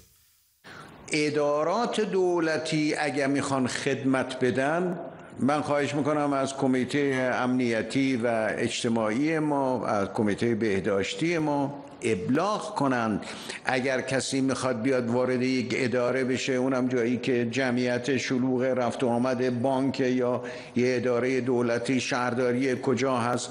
ادارات 1.11 2.01
دولتی 2.01 2.95
اگر 2.95 3.27
می‌خوان 3.27 3.67
خدمت 3.67 4.43
بدن 4.43 4.99
من 5.39 5.61
خواهش 5.61 5.95
می‌کنم 5.95 6.33
از 6.33 6.55
کمیته 6.55 7.31
امنیتی 7.33 8.17
و 8.17 8.49
اجتماعی 8.57 9.39
ما 9.39 9.85
از 9.85 10.07
کمیته 10.13 10.55
بهداشتی 10.55 11.37
ما 11.37 11.83
ابلاغ 12.01 12.75
کنند. 12.75 13.25
اگر 13.65 14.01
کسی 14.01 14.41
می‌خواد 14.41 14.81
بیاد 14.81 15.09
وارد 15.09 15.41
یک 15.41 15.75
اداره 15.77 16.23
بشه 16.23 16.53
اونم 16.53 16.87
جایی 16.87 17.17
که 17.17 17.45
جمعیت 17.45 18.17
شلوغ 18.17 18.63
رفت 18.63 19.03
و 19.03 19.07
آمد 19.07 19.61
بانک 19.61 19.99
یا 19.99 20.43
یه 20.75 20.95
اداره 20.95 21.41
دولتی 21.41 21.99
شهرداری 21.99 22.75
کجا 22.81 23.17
هست 23.17 23.49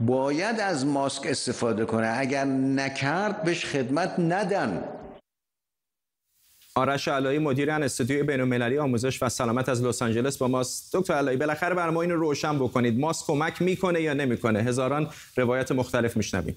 باید 0.00 0.60
از 0.60 0.86
ماسک 0.86 1.26
استفاده 1.26 1.84
کنه. 1.84 2.14
اگر 2.16 2.44
نکرد 2.44 3.42
بهش 3.42 3.64
خدمت 3.64 4.14
ندن. 4.18 4.84
آرش 6.74 7.08
علایی 7.08 7.38
مدیر 7.38 7.70
استودیوی 7.70 8.22
بین‌المللی 8.22 8.78
آموزش 8.78 9.22
و 9.22 9.28
سلامت 9.28 9.68
از 9.68 9.84
لس 9.84 10.02
آنجلس 10.02 10.38
با 10.38 10.48
ماست. 10.48 10.96
دکتر 10.96 11.14
علایی 11.14 11.36
بالاخره 11.36 11.74
بر 11.74 11.90
ما 11.90 12.02
این 12.02 12.10
روشن 12.10 12.58
بکنید. 12.58 13.00
ماسک 13.00 13.26
کمک 13.26 13.62
می‌کنه 13.62 14.00
یا 14.00 14.14
نمی‌کنه؟ 14.14 14.58
هزاران 14.58 15.10
روایت 15.36 15.72
مختلف 15.72 16.16
میشنویم. 16.16 16.56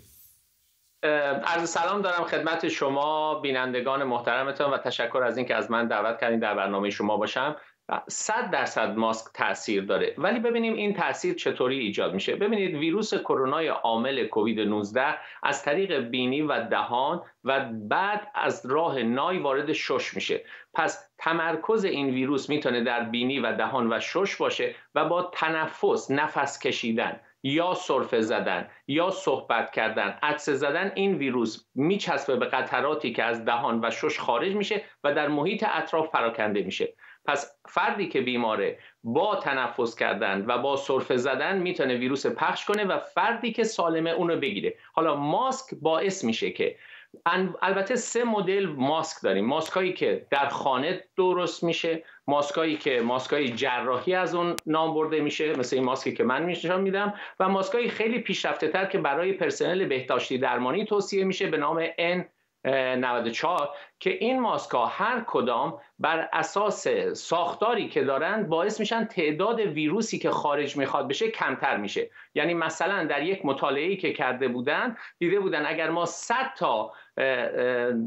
عرض 1.45 1.69
سلام 1.69 2.01
دارم 2.01 2.23
خدمت 2.23 2.67
شما 2.67 3.39
بینندگان 3.39 4.03
محترمتان 4.03 4.71
و 4.73 4.77
تشکر 4.77 5.23
از 5.23 5.37
اینکه 5.37 5.55
از 5.55 5.71
من 5.71 5.87
دعوت 5.87 6.19
کردین 6.19 6.39
در 6.39 6.55
برنامه 6.55 6.89
شما 6.89 7.17
باشم. 7.17 7.55
صد 8.07 8.49
درصد 8.51 8.97
ماسک 8.97 9.31
تاثیر 9.33 9.83
داره. 9.85 10.15
ولی 10.17 10.39
ببینیم 10.39 10.73
این 10.73 10.93
تاثیر 10.93 11.33
چطوری 11.33 11.79
ایجاد 11.79 12.13
میشه. 12.13 12.35
ببینید 12.35 12.75
ویروس 12.75 13.13
کرونا 13.13 13.61
عامل 13.61 14.27
کووید 14.27 14.59
19 14.59 15.15
از 15.43 15.63
طریق 15.63 15.97
بینی 15.99 16.41
و 16.41 16.67
دهان 16.67 17.21
و 17.43 17.69
بعد 17.73 18.27
از 18.35 18.65
راه 18.65 19.03
نای 19.03 19.37
وارد 19.37 19.73
شش 19.73 20.13
میشه. 20.13 20.45
پس 20.73 21.09
تمرکز 21.17 21.85
این 21.85 22.09
ویروس 22.09 22.49
می‌تونه 22.49 22.83
در 22.83 23.03
بینی 23.03 23.39
و 23.39 23.55
دهان 23.55 23.93
و 23.93 23.99
شش 23.99 24.35
باشه 24.35 24.75
و 24.95 25.05
با 25.05 25.31
تنفس 25.33 26.11
نفس 26.11 26.59
کشیدن 26.59 27.19
یا 27.43 27.73
سرفه 27.73 28.21
زدن 28.21 28.69
یا 28.87 29.09
صحبت 29.09 29.71
کردن 29.71 30.19
عکس 30.21 30.49
زدن 30.49 30.91
این 30.95 31.15
ویروس 31.15 31.65
میچسبه 31.75 32.35
به 32.35 32.45
قطراتی 32.45 33.13
که 33.13 33.23
از 33.23 33.45
دهان 33.45 33.85
و 33.85 33.91
شش 33.91 34.19
خارج 34.19 34.55
میشه 34.55 34.83
و 35.03 35.13
در 35.13 35.27
محیط 35.27 35.65
اطراف 35.67 36.09
پراکنده 36.09 36.61
میشه. 36.63 36.93
پس 37.25 37.55
فردی 37.65 38.07
که 38.07 38.21
بیماره 38.21 38.79
با 39.03 39.35
تنفس 39.35 39.95
کردن 39.95 40.45
و 40.47 40.57
با 40.57 40.75
سرفه 40.75 41.17
زدن 41.17 41.57
می‌تونه 41.57 41.95
ویروس 41.97 42.25
پخش 42.25 42.65
کنه 42.65 42.85
و 42.85 42.99
فردی 42.99 43.51
که 43.51 43.63
سالمه 43.63 44.09
اونو 44.09 44.39
بگیره. 44.39 44.75
حالا 44.93 45.15
ماسک 45.15 45.75
باعث 45.81 46.23
میشه 46.23 46.51
که 46.51 46.75
البته 47.61 47.95
سه 47.95 48.23
مدل 48.23 48.65
ماسک 48.65 49.23
داریم. 49.23 49.45
ماسک 49.45 49.73
هایی 49.73 49.93
که 49.93 50.25
در 50.29 50.47
خانه 50.47 51.03
درست 51.17 51.63
میشه 51.63 52.03
ماسک 52.27 52.55
هایی 52.55 52.77
که 52.77 53.01
ماسک 53.01 53.33
های 53.33 53.49
جراحی 53.49 54.13
از 54.13 54.35
اون 54.35 54.55
نام 54.65 54.93
برده 54.93 55.21
میشه 55.21 55.55
مثل 55.59 55.75
این 55.75 55.85
ماسکی 55.85 56.13
که 56.13 56.23
من 56.23 56.45
نشان 56.45 56.81
میدم 56.81 57.13
و 57.39 57.49
ماسک 57.49 57.75
های 57.75 57.89
خیلی 57.89 58.19
پیشرفته 58.19 58.67
تر 58.67 58.85
که 58.85 58.97
برای 58.97 59.33
پرسنل 59.33 59.85
بهداشتی 59.85 60.37
درمانی 60.37 60.85
توصیه 60.85 61.23
میشه 61.23 61.47
به 61.47 61.57
نام 61.57 61.85
N 61.87 62.23
94 62.65 63.69
که 63.99 64.09
این 64.09 64.39
ماسک 64.39 64.71
ها 64.71 64.85
هر 64.85 65.23
کدام 65.27 65.79
بر 65.99 66.29
اساس 66.33 66.87
ساختاری 67.13 67.89
که 67.89 68.03
دارند 68.03 68.47
باعث 68.47 68.79
میشن 68.79 69.05
تعداد 69.05 69.59
ویروسی 69.59 70.19
که 70.19 70.31
خارج 70.31 70.77
می‌خواد 70.77 71.07
بشه 71.07 71.31
کمتر 71.31 71.77
میشه. 71.77 72.09
یعنی 72.35 72.53
مثلا 72.53 73.03
در 73.03 73.23
یک 73.23 73.45
مطالعه 73.45 73.95
که 73.95 74.13
کرده 74.13 74.47
بودن 74.47 74.97
دیده 75.19 75.39
بودن 75.39 75.65
اگر 75.65 75.89
ما 75.89 76.05
100 76.05 76.35
تا 76.57 76.91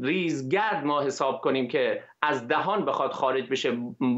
ریزگرد 0.01 0.85
ما 0.85 1.01
حساب 1.01 1.41
کنیم 1.41 1.67
که 1.67 2.03
از 2.21 2.47
دهان 2.47 2.85
بخواد 2.85 3.11
خارج 3.11 3.49
بشه 3.49 3.77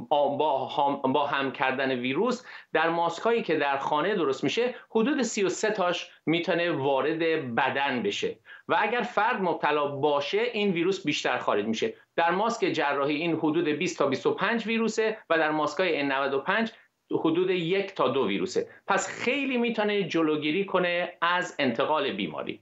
با 0.10 1.28
هم, 1.32 1.52
کردن 1.52 1.92
ویروس 1.92 2.44
در 2.74 2.90
ماسک 2.90 3.44
که 3.44 3.58
در 3.58 3.78
خانه 3.78 4.16
درست 4.16 4.44
میشه 4.44 4.76
حدود 4.92 5.22
33 5.22 5.72
تاش 5.72 6.10
می‌تونه 6.26 6.72
وارد 6.72 7.20
بدن 7.56 8.04
بشه. 8.04 8.40
و 8.68 8.78
اگر 8.80 9.02
فرد 9.02 9.42
مبتلا 9.42 9.88
باشه 9.88 10.42
این 10.54 10.72
ویروس 10.72 11.06
بیشتر 11.06 11.38
خارج 11.38 11.66
میشه. 11.66 11.94
در 12.16 12.32
ماسک 12.32 12.66
جراحی 12.66 13.16
این 13.16 13.36
حدود 13.36 13.68
20 13.68 13.98
تا 13.98 14.08
25 14.08 14.68
ویروسه 14.68 15.18
و 15.30 15.38
در 15.38 15.52
ماسک 15.52 15.80
های 15.80 16.10
N95 16.10 16.70
حدود 17.12 17.50
یک 17.50 17.96
تا 17.96 18.08
دو 18.08 18.28
ویروسه. 18.28 18.68
پس 18.88 19.08
خیلی 19.08 19.58
می‌تونه 19.58 20.04
جلوگیری 20.04 20.66
کنه 20.66 21.18
از 21.22 21.56
انتقال 21.60 22.12
بیماری. 22.12 22.60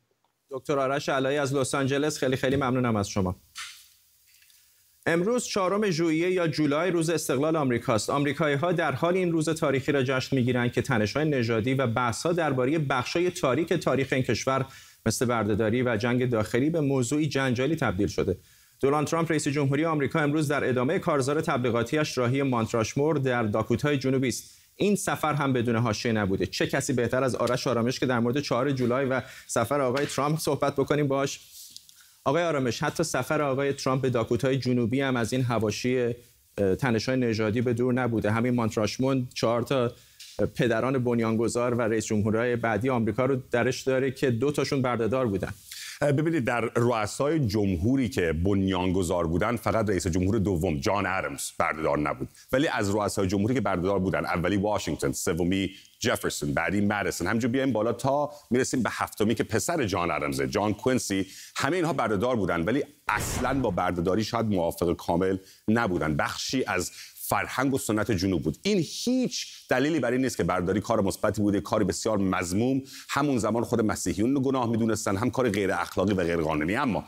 دکتر 0.51 0.79
آرش 0.79 1.09
علایی 1.09 1.37
از 1.37 1.55
لس 1.55 1.75
آنجلس 1.75 2.19
خیلی 2.19 2.35
خیلی 2.35 2.55
ممنونم 2.55 2.95
از 2.95 3.09
شما. 3.09 3.35
امروز 5.09 5.45
چهارم 5.45 5.89
ژوئیه 5.89 6.31
یا 6.31 6.47
جولای 6.47 6.91
روز 6.91 7.09
استقلال 7.09 7.55
آمریکاست. 7.55 8.09
آمریکایی 8.09 8.55
ها 8.55 8.71
در 8.71 8.91
حال 8.91 9.13
این 9.17 9.31
روز 9.31 9.49
تاریخی 9.49 9.91
را 9.91 10.03
جشن 10.03 10.35
می‌گیرند 10.35 10.71
که 10.71 10.81
تنش‌های 10.81 11.29
نژادی 11.29 11.73
و 11.73 11.87
بحث‌ها 11.87 12.33
درباره 12.33 12.79
بخشای 12.79 13.31
تاریک 13.31 13.73
تاریخ 13.73 14.13
این 14.13 14.23
کشور 14.23 14.65
مثل 15.05 15.25
بردهداری 15.25 15.81
و 15.81 15.97
جنگ 15.97 16.29
داخلی 16.29 16.69
به 16.69 16.81
موضوعی 16.81 17.27
جنجالی 17.27 17.75
تبدیل 17.75 18.07
شده. 18.07 18.37
دونالد 18.79 19.07
ترامپ 19.07 19.31
رئیس 19.31 19.47
جمهوری 19.47 19.85
آمریکا 19.85 20.19
امروز 20.19 20.47
در 20.47 20.69
ادامه 20.69 20.99
کارزار 20.99 21.41
تبلیغاتیش 21.41 22.17
راهی 22.17 22.43
مانتراشمور 22.43 23.17
در 23.17 23.43
داکوتای 23.43 23.97
جنوبی 23.97 24.27
است. 24.27 24.57
این 24.75 24.95
سفر 24.95 25.33
هم 25.33 25.53
بدون 25.53 25.75
حاشیه 25.75 26.11
نبوده 26.11 26.45
چه 26.45 26.67
کسی 26.67 26.93
بهتر 26.93 27.23
از 27.23 27.35
آرش 27.35 27.67
آرامش 27.67 27.99
که 27.99 28.05
در 28.05 28.19
مورد 28.19 28.39
4 28.39 28.71
جولای 28.71 29.05
و 29.05 29.21
سفر 29.47 29.81
آقای 29.81 30.05
ترامپ 30.05 30.39
صحبت 30.39 30.75
بکنیم 30.75 31.07
باش 31.07 31.39
آقای 32.27 32.43
آرامش 32.43 32.83
حتی 32.83 33.03
سفر 33.03 33.41
آقای 33.41 33.73
ترامپ 33.73 34.01
به 34.01 34.09
داکوتای 34.09 34.57
جنوبی 34.57 35.01
هم 35.01 35.15
از 35.15 35.33
این 35.33 35.41
حواشی 35.41 36.15
تنش‌های 36.79 37.17
نژادی 37.17 37.61
به 37.61 37.73
دور 37.73 37.93
نبوده. 37.93 38.31
همین 38.31 38.55
مانتراشمون 38.55 39.27
چهار 39.33 39.61
تا 39.61 39.91
پدران 40.55 41.03
بنیانگذار 41.03 41.73
و 41.73 41.81
رئیس 41.81 42.05
جمهورهای 42.05 42.55
بعدی 42.55 42.89
آمریکا 42.89 43.25
رو 43.25 43.35
درش 43.51 43.81
داره 43.81 44.11
که 44.11 44.31
دو 44.31 44.51
تاشون 44.51 44.81
بردهدار 44.81 45.27
بودن. 45.27 45.53
ببینید 46.01 46.45
در 46.45 46.61
رؤسای 46.61 47.39
جمهوری 47.39 48.09
که 48.09 48.33
بنیانگذار 48.33 49.27
بودن 49.27 49.55
فقط 49.55 49.89
رئیس 49.89 50.07
جمهور 50.07 50.39
دوم 50.39 50.79
جان 50.79 51.05
ادمز 51.05 51.51
بردهدار 51.57 51.99
نبود. 51.99 52.29
ولی 52.51 52.67
از 52.67 52.95
رؤسای 52.95 53.27
جمهوری 53.27 53.53
که 53.53 53.61
بردهدار 53.61 53.99
بودن 53.99 54.25
اولی 54.25 54.57
واشنگتن 54.57 55.11
سومی 55.11 55.69
جفرسون 55.99 56.53
بعدی 56.53 56.81
مدیسون 56.81 57.27
همینجور 57.27 57.51
بیایم 57.51 57.73
بالا 57.73 57.93
تا 57.93 58.31
می‌رسیم 58.49 58.83
به 58.83 58.89
هفتمی 58.91 59.35
که 59.35 59.43
پسر 59.43 59.85
جان 59.85 60.11
ادمزه 60.11 60.47
جان 60.47 60.73
کوینسی. 60.73 61.27
همه 61.55 61.75
اینها 61.75 61.93
بردهدار 61.93 62.35
بودن 62.35 62.61
ولی 62.61 62.83
اصلا 63.07 63.59
با 63.59 63.71
بردهداری 63.71 64.23
شاید 64.23 64.45
موافق 64.45 64.93
کامل 64.93 65.37
نبودن. 65.67 66.15
بخشی 66.15 66.63
از 66.67 66.91
فرهنگ 67.29 67.73
و 67.73 67.77
سنت 67.77 68.11
جنوب 68.11 68.43
بود. 68.43 68.57
این 68.61 68.85
هیچ 69.03 69.47
دلیلی 69.69 69.99
برای 69.99 70.17
نیست 70.17 70.37
که 70.37 70.43
برداری 70.43 70.81
کار 70.81 71.01
مثبتی 71.01 71.41
بوده 71.41 71.61
کاری 71.61 71.85
بسیار 71.85 72.17
مزموم 72.17 72.81
همون 73.09 73.37
زمان 73.37 73.63
خود 73.63 73.81
مسیحیون 73.81 74.35
رو 74.35 74.41
گناه 74.41 74.69
می‌دونستن 74.69 75.17
هم 75.17 75.29
کار 75.29 75.49
غیر 75.49 75.71
اخلاقی 75.71 76.13
و 76.13 76.23
غیر 76.23 76.37
قانونی. 76.37 76.75
اما 76.75 77.05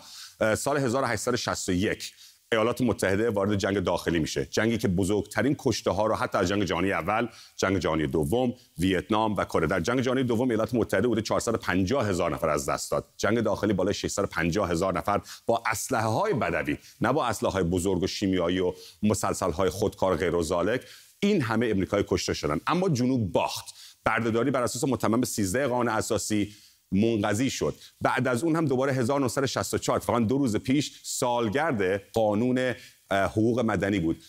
سال 0.58 0.78
1861 0.78 2.14
ایالات 2.52 2.82
متحده 2.82 3.30
وارد 3.30 3.56
جنگ 3.56 3.80
داخلی 3.80 4.20
میشه. 4.20 4.46
جنگی 4.46 4.78
که 4.78 4.88
بزرگترین 4.88 5.56
کشته 5.60 5.92
ها 5.92 6.06
رو 6.06 6.16
حتی 6.16 6.38
از 6.38 6.48
جنگ 6.48 6.64
جهانی 6.64 6.92
اول 6.92 7.28
جنگ 7.56 7.78
جهانی 7.78 8.08
دوم 8.08 8.54
ویتنام 8.78 9.36
و 9.36 9.46
کره. 9.46 9.68
در 9.68 9.80
جنگ 9.80 10.02
جهانی 10.02 10.24
دوم 10.24 10.50
ایالات 10.50 10.74
متحده 10.74 11.08
بوده 11.08 11.22
450 11.22 12.08
هزار 12.08 12.34
نفر 12.34 12.50
از 12.50 12.70
دست 12.70 12.92
داد. 12.92 13.06
جنگ 13.18 13.40
داخلی 13.40 13.74
بالای 13.74 13.94
650 13.94 14.72
هزار 14.72 14.98
نفر 14.98 15.22
با 15.46 15.64
اسلحه 15.66 16.08
های 16.08 16.34
بدوی 16.34 16.78
نه 17.02 17.14
با 17.14 17.26
اسلحه 17.26 17.54
های 17.54 17.64
بزرگ 17.64 18.04
و 18.04 18.08
شیمیایی 18.08 18.60
و 18.60 18.74
مسلسل 19.04 19.52
های 19.52 19.70
خودکار 19.70 20.16
غیر 20.16 20.36
و 20.36 20.44
زالک. 20.44 20.82
این 21.20 21.42
همه 21.42 21.68
امریکایی 21.68 22.06
کشته 22.08 22.34
شدن. 22.34 22.60
اما 22.68 22.90
جنوب 22.90 23.32
باخت. 23.32 23.66
بردهداری 24.04 24.52
بر 24.52 24.64
اساس 24.64 24.84
متمم 24.84 25.24
13 25.24 25.68
قانون 25.68 25.90
اساسی 25.90 26.54
منقضی 26.92 27.50
شد. 27.50 27.76
بعد 28.02 28.28
از 28.28 28.44
اون 28.44 28.56
هم 28.56 28.66
دوباره 28.66 28.94
1964 28.94 30.00
فقط 30.00 30.28
دو 30.28 30.38
روز 30.38 30.56
پیش 30.56 31.02
سالگرد 31.04 32.02
قانون 32.14 32.74
حقوق 33.12 33.60
مدنی 33.60 34.00
بود. 34.00 34.24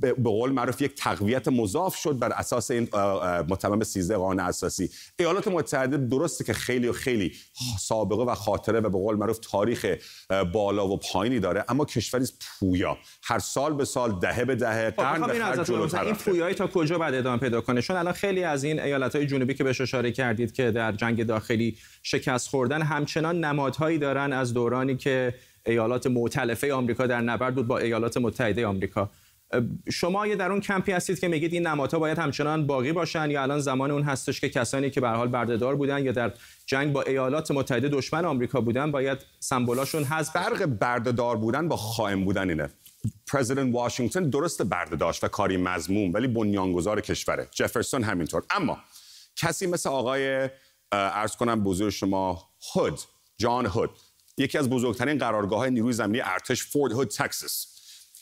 به 0.00 0.12
قول 0.12 0.50
معروف 0.52 0.82
یک 0.82 0.94
تقویت 0.94 1.48
مضاف 1.48 1.96
شد 1.96 2.18
بر 2.18 2.32
اساس 2.32 2.70
این 2.70 2.88
متمم 3.48 3.82
13 3.82 4.16
قانون 4.16 4.40
اساسی. 4.40 4.90
ایالات 5.18 5.48
متحده 5.48 5.96
درسته 5.96 6.44
که 6.44 6.52
خیلی 6.52 6.88
و 6.88 6.92
خیلی 6.92 7.32
سابقه 7.80 8.22
و 8.22 8.34
خاطره 8.34 8.80
و 8.80 8.82
به 8.82 8.98
قول 8.98 9.16
معروف 9.16 9.38
تاریخ 9.38 9.96
بالا 10.52 10.88
و 10.88 10.96
پایینی 10.96 11.40
داره 11.40 11.64
اما 11.68 11.84
کشوری 11.84 12.26
پویا. 12.58 12.98
هر 13.24 13.38
سال 13.38 13.74
به 13.74 13.84
سال 13.84 14.18
دهه 14.18 14.44
به 14.44 14.54
دهه 14.54 14.90
خب، 14.90 14.96
قرن 14.96 15.26
به 15.26 15.38
قرن 15.38 15.64
جلوتر 15.64 16.04
این 16.04 16.14
پویایی 16.14 16.54
تا 16.54 16.66
کجا 16.66 16.98
بعد 16.98 17.14
ادامه 17.14 17.38
پیدا 17.38 17.60
کنه؟ 17.60 17.82
چون 17.82 17.96
الان 17.96 18.12
خیلی 18.12 18.44
از 18.44 18.64
این 18.64 18.80
ایالت 18.80 19.16
های 19.16 19.26
جنوبی 19.26 19.54
که 19.54 19.64
بهش 19.64 19.80
اشاره 19.80 20.12
کردید 20.12 20.52
که 20.52 20.70
در 20.70 20.92
جنگ 20.92 21.26
داخلی 21.26 21.76
شکست 22.02 22.48
خوردن 22.48 22.82
همچنان 22.82 23.44
نمادهایی 23.44 23.98
دارن 23.98 24.32
از 24.32 24.54
دورانی 24.54 24.96
که 24.96 25.34
ایالات 25.66 26.06
مؤتلفه 26.06 26.74
آمریکا 26.74 27.06
در 27.06 27.20
نبرد 27.20 27.54
بود 27.54 27.66
با 27.66 27.78
ایالات 27.78 28.16
متحده 28.16 28.66
آمریکا. 28.66 29.10
شما 29.92 30.26
یه 30.26 30.36
در 30.36 30.50
اون 30.50 30.60
کمپی 30.60 30.92
هستید 30.92 31.18
که 31.18 31.28
میگید 31.28 31.52
این 31.52 31.66
نمادها 31.66 31.98
باید 31.98 32.18
همچنان 32.18 32.66
باقی 32.66 32.92
باشن 32.92 33.30
یا 33.30 33.42
الان 33.42 33.58
زمان 33.58 33.90
اون 33.90 34.02
هستش 34.02 34.40
که 34.40 34.48
کسانی 34.48 34.90
که 34.90 35.00
به 35.00 35.08
حال 35.08 35.28
بردهدار 35.28 35.76
بودن 35.76 36.04
یا 36.04 36.12
در 36.12 36.32
جنگ 36.66 36.92
با 36.92 37.02
ایالات 37.02 37.50
متحده 37.50 37.88
دشمن 37.88 38.24
آمریکا 38.24 38.60
بودن 38.60 38.90
باید 38.90 39.18
سمبولاشون 39.40 40.04
حذف 40.04 40.32
فرق 40.32 40.66
بردهدار 40.66 41.36
بودن 41.36 41.68
با 41.68 41.76
خائن 41.76 42.24
بودن 42.24 42.48
اینه. 42.48 42.68
پرزیدنت 43.26 43.74
واشنگتن 43.74 44.30
درست 44.30 44.62
برده 44.62 44.96
داشت 44.96 45.24
و 45.24 45.28
کاری 45.28 45.56
مضموم 45.56 46.12
ولی 46.12 46.26
بنیانگذار 46.28 47.00
کشوره 47.00 47.48
جفرسون 47.50 48.02
همینطور. 48.02 48.42
اما 48.50 48.78
کسی 49.36 49.66
مثل 49.66 49.88
آقای 49.88 50.48
ارز 50.92 51.36
کنم 51.36 51.64
بزرگ 51.64 51.90
شما 51.90 52.42
هود 52.74 53.00
جان 53.38 53.66
هود 53.66 53.90
یکی 54.38 54.58
از 54.58 54.70
بزرگترین 54.70 55.18
قرارگاه 55.18 55.58
های 55.58 55.70
نیروی 55.70 55.92
زمینی 55.92 56.20
ارتش 56.20 56.64
فورد 56.64 56.92
هود 56.92 57.08
تکساس. 57.08 57.66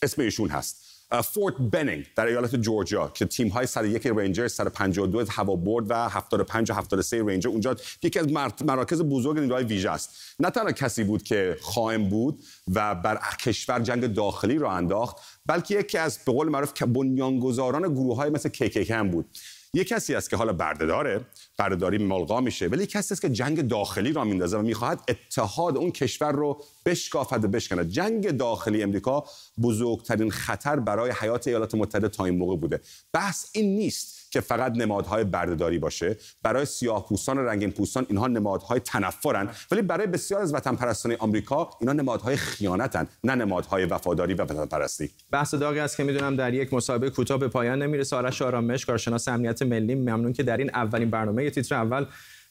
اسم 0.02 0.22
ایشون 0.22 0.48
هست. 0.48 0.90
فورت 1.24 1.54
بنینگ 1.54 2.06
در 2.16 2.26
ایالت 2.26 2.56
جورجیا 2.56 3.08
که 3.08 3.26
تیم 3.26 3.48
های 3.48 3.66
101 3.66 4.06
رنجر 4.06 4.48
152 4.48 5.24
هوا 5.30 5.56
برد 5.56 5.90
و 5.90 6.08
75 6.08 6.70
و 6.70 6.74
73 6.74 7.22
رنجر 7.22 7.48
اونجا 7.48 7.76
یکی 8.02 8.18
از 8.18 8.32
مراکز 8.64 9.02
بزرگ 9.02 9.38
نیروهای 9.38 9.64
ویژه 9.64 9.90
است. 9.90 10.10
نه 10.40 10.50
تنها 10.50 10.72
کسی 10.72 11.04
بود 11.04 11.22
که 11.22 11.56
خائن 11.62 12.08
بود 12.08 12.40
و 12.74 12.94
بر 12.94 13.20
کشور 13.40 13.80
جنگ 13.80 14.06
داخلی 14.06 14.58
را 14.58 14.72
انداخت 14.72 15.16
بلکه 15.46 15.78
یکی 15.78 15.98
از 15.98 16.18
به 16.26 16.32
قول 16.32 16.48
معروف 16.48 16.82
بنیانگذاران 16.82 17.94
گروه 17.94 18.16
های 18.16 18.30
مثل 18.30 18.48
کیکیک 18.48 18.90
هم 18.90 19.10
بود. 19.10 19.26
یه 19.74 19.84
کسی 19.84 20.14
است 20.14 20.30
که 20.30 20.36
حالا 20.36 20.52
بردهداره 20.52 21.20
بردهداری 21.58 21.98
ملغا 21.98 22.40
میشه 22.40 22.66
ولی 22.66 22.86
کسی 22.86 23.14
است 23.14 23.22
که 23.22 23.28
جنگ 23.28 23.68
داخلی 23.68 24.12
را 24.12 24.24
میندازه 24.24 24.58
و 24.58 24.62
می‌خواهد 24.62 25.00
اتحاد 25.08 25.76
اون 25.76 25.90
کشور 25.90 26.32
رو 26.32 26.62
بشکافد 26.86 27.44
و 27.44 27.48
بشکنه 27.48 27.84
جنگ 27.84 28.30
داخلی 28.30 28.82
امریکا 28.82 29.24
بزرگترین 29.62 30.30
خطر 30.30 30.76
برای 30.76 31.12
حیات 31.20 31.48
ایالات 31.48 31.74
متحده 31.74 32.08
تا 32.08 32.24
این 32.24 32.38
موقع 32.38 32.56
بوده. 32.56 32.80
بحث 33.12 33.46
این 33.52 33.76
نیست 33.76 34.20
که 34.30 34.40
فقط 34.40 34.72
نمادهای 34.72 35.24
بردهداری 35.24 35.78
باشه. 35.78 36.16
برای 36.42 36.64
سیاه 36.64 37.06
پوستان 37.08 37.38
و 37.38 37.40
رنگین 37.40 37.70
پوستان 37.70 38.06
اینها 38.08 38.26
نمادهای 38.26 38.80
تنفرن 38.80 39.48
ولی 39.70 39.82
برای 39.82 40.06
بسیار 40.06 40.42
از 40.42 40.54
وطن 40.54 40.76
پرستان 40.76 41.16
آمریکا 41.18 41.70
اینها 41.80 41.94
نمادهای 41.94 42.36
خیانتن 42.36 43.08
نه 43.24 43.34
نمادهای 43.34 43.84
وفاداری 43.84 44.34
و 44.34 44.42
وطن 44.42 44.66
پرستی 44.66 45.10
بحث 45.30 45.54
داغی 45.54 45.78
است 45.78 45.96
که 45.96 46.04
می‌دونم 46.04 46.36
در 46.36 46.54
یک 46.54 46.74
مسابقه 46.74 47.10
کوتاه 47.10 47.38
به 47.38 47.48
پایان 47.48 47.82
نمی‌رسه. 47.82 48.16
آرش 48.16 48.42
آرامش 48.42 48.86
کارشناس 48.86 49.28
ملی. 49.62 49.94
ممنون 49.94 50.32
که 50.32 50.42
در 50.42 50.56
این 50.56 50.70
اولین 50.74 51.10
برنامه 51.10 51.50
تیتر 51.50 51.74
اول 51.74 52.04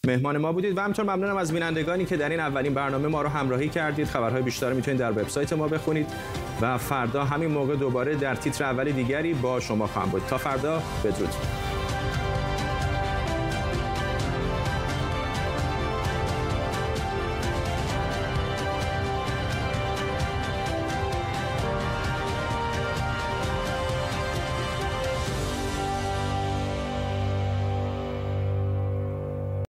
مهمان 0.07 0.37
ما 0.37 0.53
بودید. 0.53 0.77
و 0.77 0.81
همچنین 0.81 1.09
ممنونم 1.09 1.37
از 1.37 1.53
بینندگانی 1.53 2.05
که 2.05 2.17
در 2.17 2.29
این 2.29 2.39
اولین 2.39 2.73
برنامه 2.73 3.07
ما 3.07 3.21
رو 3.21 3.29
همراهی 3.29 3.69
کردید. 3.69 4.07
خبرهای 4.07 4.41
بیشتر 4.41 4.73
می‌تونید 4.73 4.99
در 4.99 5.11
وبسایت 5.11 5.53
ما 5.53 5.67
بخونید. 5.67 6.07
و 6.61 6.77
فردا 6.77 7.23
همین 7.23 7.51
موقع 7.51 7.75
دوباره 7.75 8.15
در 8.15 8.35
تیتر 8.35 8.63
اول 8.63 8.91
دیگری 8.91 9.33
با 9.33 9.59
شما 9.59 9.87
خواهم 9.87 10.09
بود. 10.09 10.21
تا 10.29 10.37
فردا 10.37 10.81
بدرود. 11.03 11.68